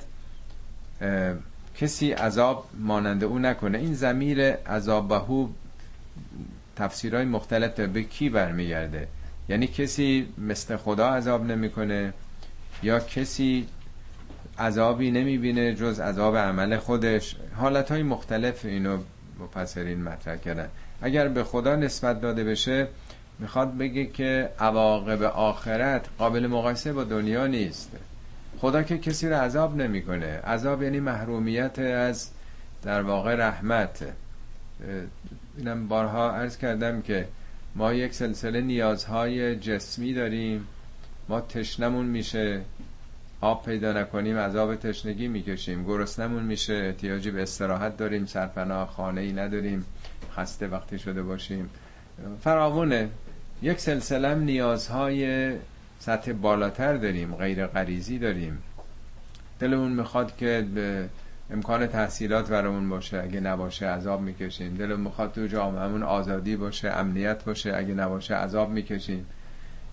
[1.76, 3.78] کسی عذاب ماننده او نکنه.
[3.78, 5.48] این زمیر عذابهو
[6.76, 9.08] تفسیرهای مختلف به کی برمیگرده؟
[9.48, 12.12] یعنی کسی مثل خدا عذاب نمی‌کنه؟
[12.82, 13.66] یا کسی
[14.58, 17.36] عذابی نمی‌بینه جز عذاب عمل خودش.
[17.56, 18.98] حالت های مختلف اینو
[19.40, 20.68] مفسرین مطرح کردن.
[21.02, 22.88] اگر به خدا نسبت داده بشه
[23.38, 27.90] می‌خواد بگه که عواقب آخرت قابل مقایسه با دنیا نیست.
[28.58, 30.26] خدا که کسی رو عذاب نمی‌کنه.
[30.26, 32.30] عذاب یعنی محرومیت از
[32.82, 34.04] در واقع رحمت.
[35.56, 37.28] اینم بارها عرض کردم که
[37.74, 40.66] ما یک سلسله نیازهای جسمی داریم.
[41.30, 42.60] ما تشنمون میشه.
[43.40, 45.84] آب پیدا نکنیم عذاب تشنگی می‌کشیم.
[45.84, 46.74] گرسنمون میشه.
[46.74, 48.26] احتیاجی به استراحت داریم.
[48.26, 49.84] سرپناه خانه ای نداریم.
[50.36, 51.70] خسته وقتی شده باشیم.
[52.40, 53.08] فراوونه
[53.62, 55.52] یک سلسله نیازهای
[55.98, 57.34] سطح بالاتر داریم.
[57.34, 58.58] غیر غریزی داریم.
[59.60, 61.08] دلمون می‌خواد که به
[61.50, 63.22] امکان تحصیلات برامون باشه.
[63.22, 64.74] اگه نباشه عذاب می‌کشیم.
[64.74, 67.76] دلمون می‌خواد تو جامعهمون آزادی باشه امنیت باشه.
[67.76, 69.26] اگه نباشه عذاب می‌کشیم.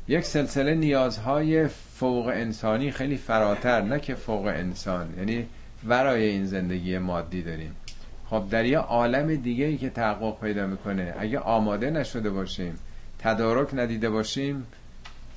[0.10, 5.14] یک سلسله نیازهای فوق انسانی خیلی فراتر نه که فوق انسان.
[5.18, 5.46] یعنی
[5.88, 7.76] ورای این زندگی مادی داریم.
[8.30, 12.80] خب در یه عالم دیگه ای که تحقق پیدا می‌کنه اگه آماده نشده باشیم
[13.20, 14.68] تدارک ندیده باشیم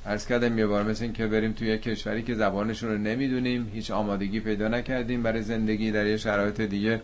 [0.06, 3.90] عرض کردم یه بار مثل این که بریم توی کشوری که زبانشون رو نمی‌دونیم هیچ
[3.90, 7.00] آمادگی پیدا نکردیم برای زندگی در یه شرایط دیگه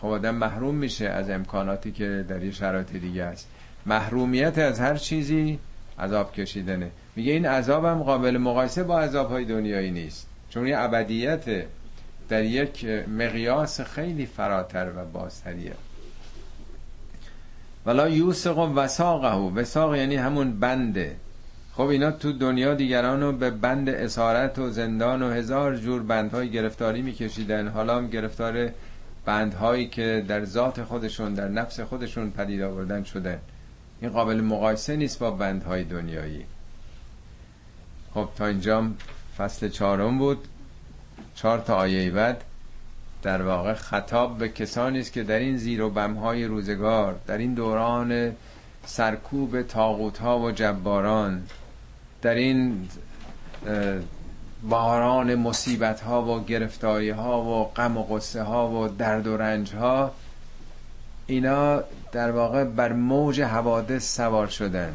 [0.00, 3.48] خب آدم محروم میشه از امکاناتی که در یه شرایط دیگه است.
[3.86, 5.58] محرومیت از هر چیزی
[5.98, 6.90] عذاب کشیدنه.
[7.16, 10.26] میگه این عذابم قابل مقایسه با عذابهای دنیایی نیست.
[10.50, 11.44] چون یه ابدیت
[12.28, 15.72] در یک مقیاس خیلی فراتر و بازتریه.
[17.86, 19.34] ولا یوسق و وساقه.
[19.36, 21.16] وساق یعنی همون بنده.
[21.74, 27.02] خب اینا تو دنیا دیگرانو به بند اسارت و زندان و هزار جور بندهای گرفتاری
[27.02, 27.68] میکشیدن.
[27.68, 28.70] حالا هم گرفتار
[29.24, 33.38] بندهایی که در ذات خودشون در نفس خودشون پدید آوردن شده
[34.00, 36.44] این قابل مقایسه نیست با بندهای دنیایی.
[38.14, 38.86] خب تا اینجا
[39.38, 40.48] فصل چهارم بود.
[41.34, 42.44] چهار تا آیه بعد.
[43.22, 47.54] در واقع خطاب به کسانی است که در این زیر و بمهای روزگار در این
[47.54, 48.32] دوران
[48.86, 51.42] سرکوب تاغوت ها و جباران
[52.22, 52.88] در این
[54.62, 59.74] باران مصیبت ها و گرفتاری ها و غم و غصه ها و درد و رنج
[59.74, 60.12] ها
[61.26, 61.82] اینا
[62.12, 64.94] در واقع بر موج حوادث سوار شدن.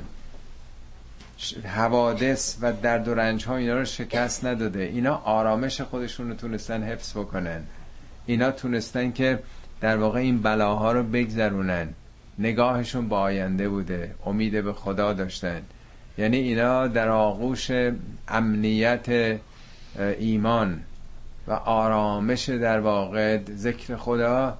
[1.65, 4.79] حوادث و درد و رنج ها اینا رو شکست نداده.
[4.79, 7.63] اینا آرامش خودشون رو تونستن حفظ بکنن.
[8.25, 9.39] اینا تونستن که
[9.81, 11.87] در واقع این بلاها رو بگذرونن.
[12.39, 14.15] نگاهشون با آینده بوده.
[14.25, 15.61] امید به خدا داشتن.
[16.17, 17.71] یعنی اینا در آغوش
[18.27, 19.37] امنیت
[20.19, 20.81] ایمان
[21.47, 24.57] و آرامش در واقع ذکر خدا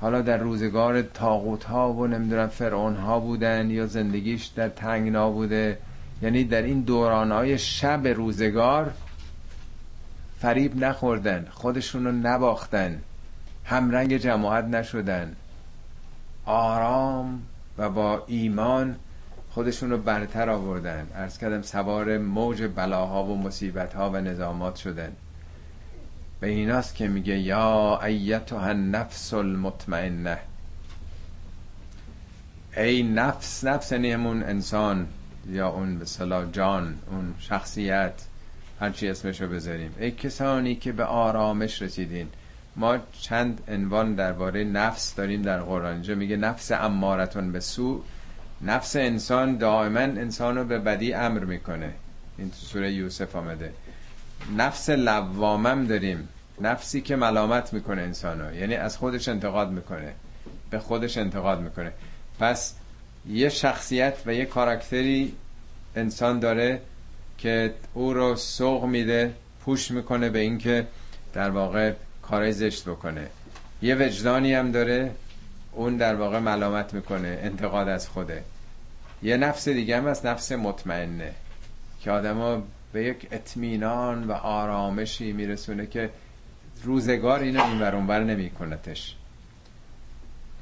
[0.00, 5.78] حالا در روزگار تاغوت ها و نمی‌دونم فرعون ها بودن یا زندگیش در تنگنا بوده.
[6.22, 8.94] یعنی در این دوران های شب روزگار
[10.40, 13.00] فریب نخوردن خودشون رو نباختن
[13.64, 15.36] همرنگ جماعت نشدن.
[16.44, 17.42] آرام
[17.78, 18.96] و با ایمان
[19.50, 21.06] خودشون رو برتر آوردن.
[21.14, 25.12] ارز کردم سوار موج بلاها و مصیبت ها و نظامات شدن.
[26.40, 30.38] به ایناست که میگه یا ایتها النفس المطمئنه.
[32.76, 35.06] ای نفس نفس یعنی انسان
[35.50, 38.12] یا اون به صلاح جان اون شخصیت.
[38.80, 39.94] هرچی اسمشو بذاریم.
[39.98, 42.28] ای کسانی که به آرامش رسیدین.
[42.76, 45.92] ما چند عنوان درباره نفس داریم در قرآن.
[45.92, 48.02] اینجا میگه نفس امارتون به سو
[48.62, 51.92] نفس انسان دائما انسان رو به بدی امر می‌کنه.
[52.38, 53.72] این تو سوره یوسف آمده.
[54.56, 56.28] نفس لوامم داریم.
[56.60, 58.54] نفسی که ملامت می‌کنه انسانو.
[58.54, 60.12] یعنی از خودش انتقاد می‌کنه.
[60.70, 61.92] به خودش انتقاد می‌کنه.
[62.40, 62.74] پس
[63.28, 65.32] یه شخصیت و یه کاراکتری
[65.96, 66.80] انسان داره
[67.38, 69.34] که او رو سوق میده
[69.64, 70.86] پوش می‌کنه به اینکه
[71.32, 71.92] در واقع
[72.22, 73.26] کار زشت بکنه.
[73.82, 75.10] یه وجدانی هم داره
[75.72, 78.44] اون در واقع ملامت می‌کنه انتقاد از خوده.
[79.22, 81.32] یه نفس دیگه هم از نفس مطمئنه.
[82.00, 82.62] که آدما
[82.96, 86.10] به یک اطمینان و آرامشی میرسونه که
[86.82, 89.16] روزگار اینو این ورانور نمیکنتش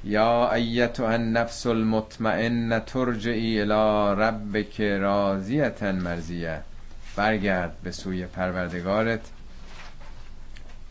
[0.05, 6.61] یا ایتو ان نفس المطمئن ترجعی الى ربک راضیتا مرزیه
[7.17, 9.21] برگرد به سوی پروردگارت.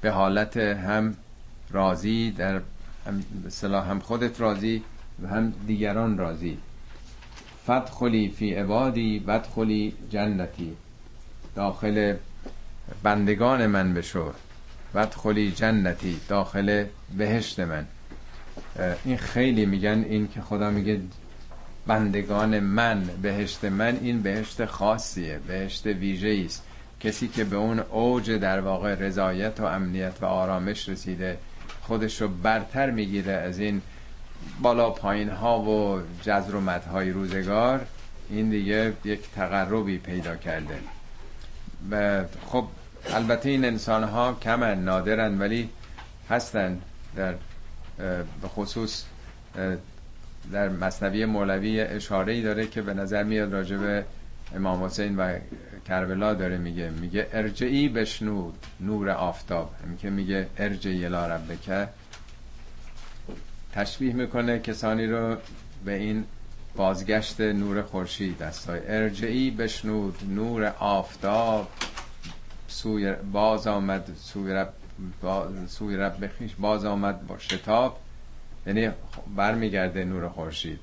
[0.01, 1.15] به حالت هم
[1.71, 2.61] راضی در
[3.07, 3.23] هم,
[3.73, 4.83] هم خودت راضی
[5.23, 6.57] و هم دیگران راضی.
[7.65, 10.75] فدخلی فی عبادی بدخلی جنتی.
[11.55, 12.15] داخل
[13.03, 14.33] بندگان من بشو.
[14.93, 16.85] ودخلی جنتی داخل
[17.17, 17.85] بهشت من.
[19.05, 20.99] این خیلی میگن این که خدا میگه
[21.87, 26.63] بندگان من بهشت من این بهشت خاصیه بهشت ویژه است.
[26.99, 31.37] کسی که به اون اوج در واقع رضایت و امنیت و آرامش رسیده
[31.81, 33.81] خودش رو برتر می‌گیره از این
[34.61, 37.85] بالا پایین ها و جزر و روزگار
[38.29, 40.79] این دیگه یک تقربی پیدا کرده.
[42.45, 42.67] خب
[43.09, 45.69] البته این انسان ها کمن نادرن ولی
[46.29, 46.81] هستن
[47.15, 47.33] در
[48.41, 49.03] به خصوص
[50.51, 54.05] در مصنوی مولوی اشاره ای داره که به نظر میاد راجب
[54.55, 55.39] امام حسین و
[55.87, 56.89] کربلا داره میگه.
[56.89, 59.75] میگه ارجعی بشنود نور آفتاب.
[59.83, 61.87] همین که میگه ارجعی لا ربکه
[63.73, 65.37] تشبیه می‌کنه کسانی رو
[65.85, 66.23] به این
[66.75, 71.67] بازگشت نور خورشید دستای ارجعی بشنود نور آفتاب
[72.67, 74.73] سوی باز آمد سوی رب,
[75.67, 77.97] سوی رب بخیش باز آمد با شتاب.
[78.67, 78.89] یعنی
[79.35, 80.79] برمیگرده نور خورشید.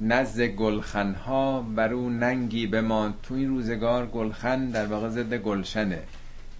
[0.00, 6.02] نزد گلخن ها بر او ننگی بمان تو این روزگار گلخن در واقع ضد گلشنه.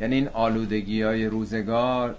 [0.00, 2.16] یعنی این آلودگی های روزگار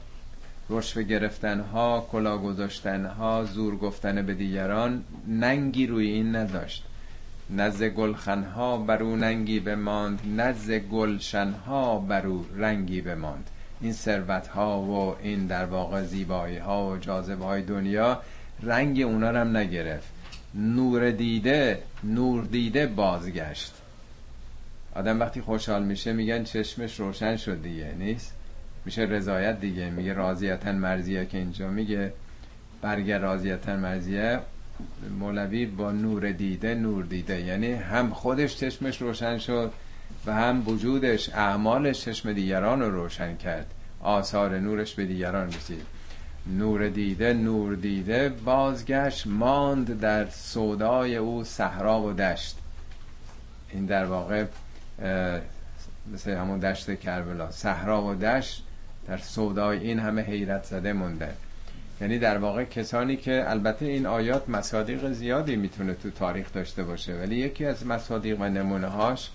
[0.70, 6.84] رشوه گرفتن ها کلا گذاشتن ها زور گفتن به دیگران ننگی روی این نداشت
[7.49, 13.49] نزد گلخن ها بر او ننگی بماند نزد گلشن ها بر او رنگی بماند.
[13.82, 18.22] این ثروت ها و این در واقع زیبایی ها و جاذبه های دنیا
[18.63, 20.07] رنگ اونا رو هم نگرفت.
[20.53, 23.74] نور دیده نور دیده بازگشت.
[24.95, 28.34] آدم وقتی خوشحال میشه میگن چشمش روشن شد دیگه نیست؟
[28.90, 29.90] میشه رضایت دیگه.
[29.90, 32.14] میگه راضیتن مرزیه که اینجا میگه.
[32.82, 34.40] برگر راضیتن مرزیه
[35.20, 37.42] مولوی با نور دیده نور دیده.
[37.42, 39.72] یعنی هم خودش چشمش روشن شد
[40.26, 43.66] و هم وجودش اعمالش چشم دیگران رو روشن کرد.
[44.02, 45.86] آثار نورش به دیگران رسید.
[46.48, 52.58] نور دیده نور دیده بازگشت ماند در سودای او صحرا و دشت.
[53.70, 54.46] این در واقع
[56.14, 57.52] مثل همون دشت کربلا.
[57.52, 58.64] صحرا و دشت
[59.10, 61.34] در سودای این همه حیرت زده مونده.
[62.01, 67.14] یعنی در واقع کسانی که البته این آیات مصادیق زیادی می‌تونه تو تاریخ داشته باشه
[67.14, 69.30] ولی یکی از مصادیق و نمونه هاش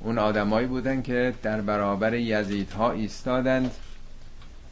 [0.00, 3.70] اون آدمایی بودن که در برابر یزیدها ایستادند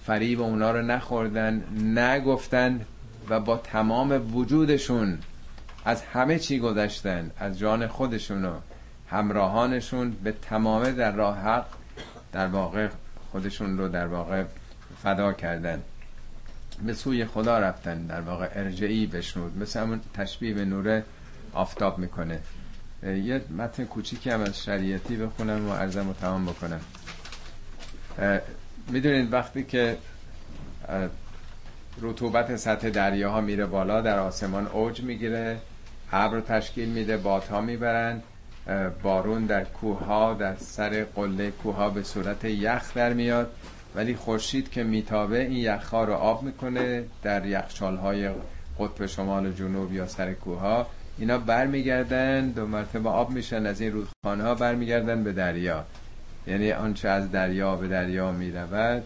[0.06, 1.64] فریب اونا رو نخوردن
[1.98, 2.80] نگفتن
[3.28, 5.18] و با تمام وجودشون
[5.84, 8.52] از همه چی گذشتن از جان خودشون و
[9.10, 11.66] همراهانشون به تمامه در راه حق
[12.32, 12.88] در واقع
[13.36, 14.44] خودشون رو در واقع
[15.02, 15.82] فدا کردن.
[16.82, 19.58] به سوی خدا رفتن در واقع ارجعی بشنود.
[19.58, 21.02] مثل همون تشبیه به نور
[21.52, 22.40] آفتاب می‌کنه.
[23.02, 26.80] یه متن کوچیکی هم از شریعتی بخونم و عرضم رو تمام بکنم.
[28.88, 29.98] می‌دونید وقتی که
[32.00, 35.58] رطوبت سطح دریاها میره بالا در آسمان اوج می‌گیره
[36.12, 38.22] ابر تشکیل میده بادها می‌برن.
[39.02, 43.50] بارون در کوه در سر قله کوه به صورت یخ در میاد.
[43.94, 48.30] ولی خورشید که میتابه این یخها رو آب می‌کنه در یخچال های
[48.78, 50.86] قطب شمال و جنوب یا سر کوه ها
[51.18, 55.84] اینا برمیگردن دو مرتبه آب میشن از این رودخانه ها برمیگردن به دریا.
[56.46, 59.02] یعنی آنچه از دریا به دریا می‌رود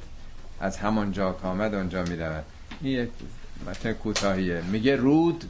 [0.61, 2.45] از همان جا که آمد آنجا می‌رود.
[2.81, 3.11] این یک
[3.67, 4.63] متن کوتاهیه.
[4.73, 5.45] میگه رود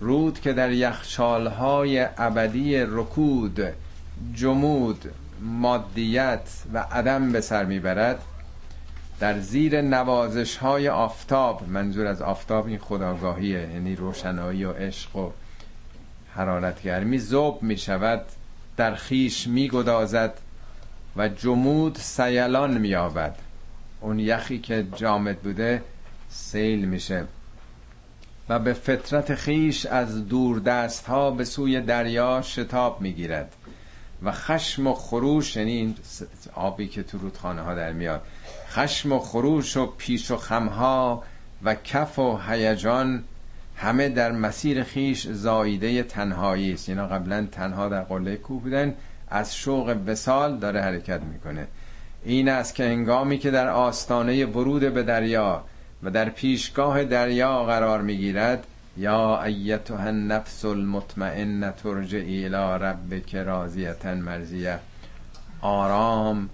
[0.00, 3.60] رود که در یخچالهای ابدی رکود
[4.34, 5.04] جمود
[5.40, 8.22] مادیت و عدم به سر می‌برد.
[9.20, 15.30] در زیر نوازش های آفتاب منظور از آفتاب این خداگاهیه یعنی روشنایی و عشق و
[16.34, 18.22] حرارتگرمی زوب می شود
[18.76, 20.34] در خیش می گدازد
[21.16, 23.34] و جمود سیلان می آود
[24.00, 25.82] اون یخی که جامد بوده
[26.28, 27.24] سیل میشه.
[28.50, 33.52] و به فطرت خیش از دور دست ها به سوی دریا شتاب می‌گیرد
[34.22, 35.94] و خشم و خروش یعنی این
[36.54, 38.22] آبی که تو رودخانه ها در میاد
[38.68, 41.22] خشم و خروش و پیش و خمها
[41.62, 43.24] و کف و هیجان
[43.76, 46.88] همه در مسیر خیش زاییده تنهایی است.
[46.88, 48.94] اینا قبلا تنها در قله کوه بودن
[49.28, 51.66] از شوق وسال داره حرکت می‌کنه.
[52.24, 55.64] این است که انگامی که در آستانه ورود به دریا
[56.02, 64.78] و در پیشگاه دریا قرار می‌گیرد یا ایتها النفس المطمئنه ترجعی الى ربک راضیه مرزیه
[65.60, 66.48] آرام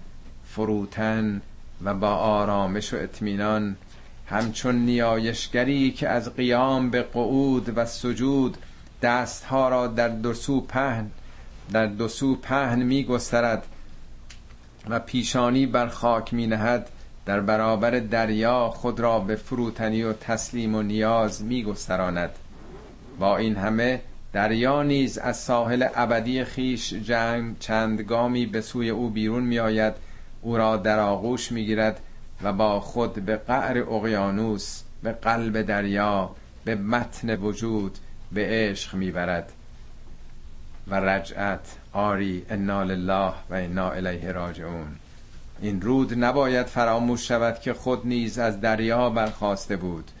[0.45, 1.41] فروتن
[1.83, 3.75] و با آرامش و اطمینان
[4.25, 8.57] همچون نیایشگری که از قیام به قعود و سجود
[9.01, 11.11] دستها را در دو سو پهن
[11.71, 13.63] در دو سو پهن می گسترد
[14.89, 16.89] و پیشانی بر خاک می نهد
[17.27, 22.29] در برابر دریا خود را به فروتنی و تسلیم و نیاز می گستراند
[23.19, 24.01] با این همه
[24.33, 29.93] دریا نیز از ساحل ابدی خیش جنگ چندگامی به سوی او بیرون می آید
[30.41, 31.99] او را در آغوش می گیرد
[32.43, 36.29] و با خود به قعر اقیانوس به قلب دریا
[36.65, 37.97] به متن وجود
[38.31, 39.51] به عشق می‌برد.
[40.87, 44.87] و رجعت آری انا لله و انا الیه راجعون.
[45.61, 50.11] این رود نباید فراموش شود که خود نیز از دریا برخواسته بود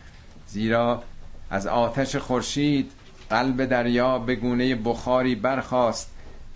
[0.47, 1.03] زیرا
[1.49, 2.91] از آتش خورشید
[3.29, 6.09] قلب دریا به گونه بخاری برخاست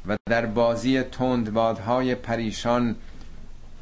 [0.08, 2.96] و در بازی تندبادهای پریشان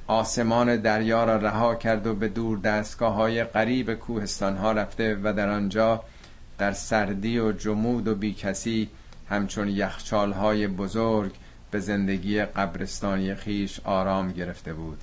[0.07, 5.33] آسمان دریا را رها کرد و به دور دستگاه های قریب کوهستان ها رفته و
[5.33, 6.03] در آنجا
[6.57, 8.89] در سردی و جمود و بیکسی
[9.29, 11.31] همچون یخچال های بزرگ
[11.71, 14.99] به زندگی قبرستانی خیش آرام گرفته بود.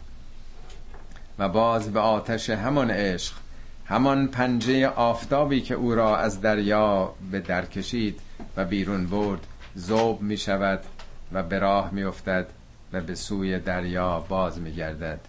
[1.39, 3.35] و باز به آتش همان عشق
[3.87, 8.21] همان پنجه آفتابی که او را از دریا به در کشید
[8.57, 10.81] و بیرون برد زوب می شود
[11.33, 12.47] و به راه می افتد
[12.93, 15.21] و به سوی دریا باز میگردد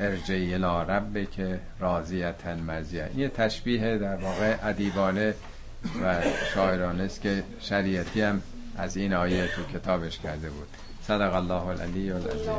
[0.00, 5.34] ارجعی الى رب که راضیتن مرزیه یه تشبیه در واقع ادیبانه
[6.04, 6.14] و
[6.54, 8.42] شاعرانه است که شریعتی هم
[8.80, 10.68] از این آیه تو کتابش کرده بود.
[11.02, 12.52] صدق الله العلی العظیم.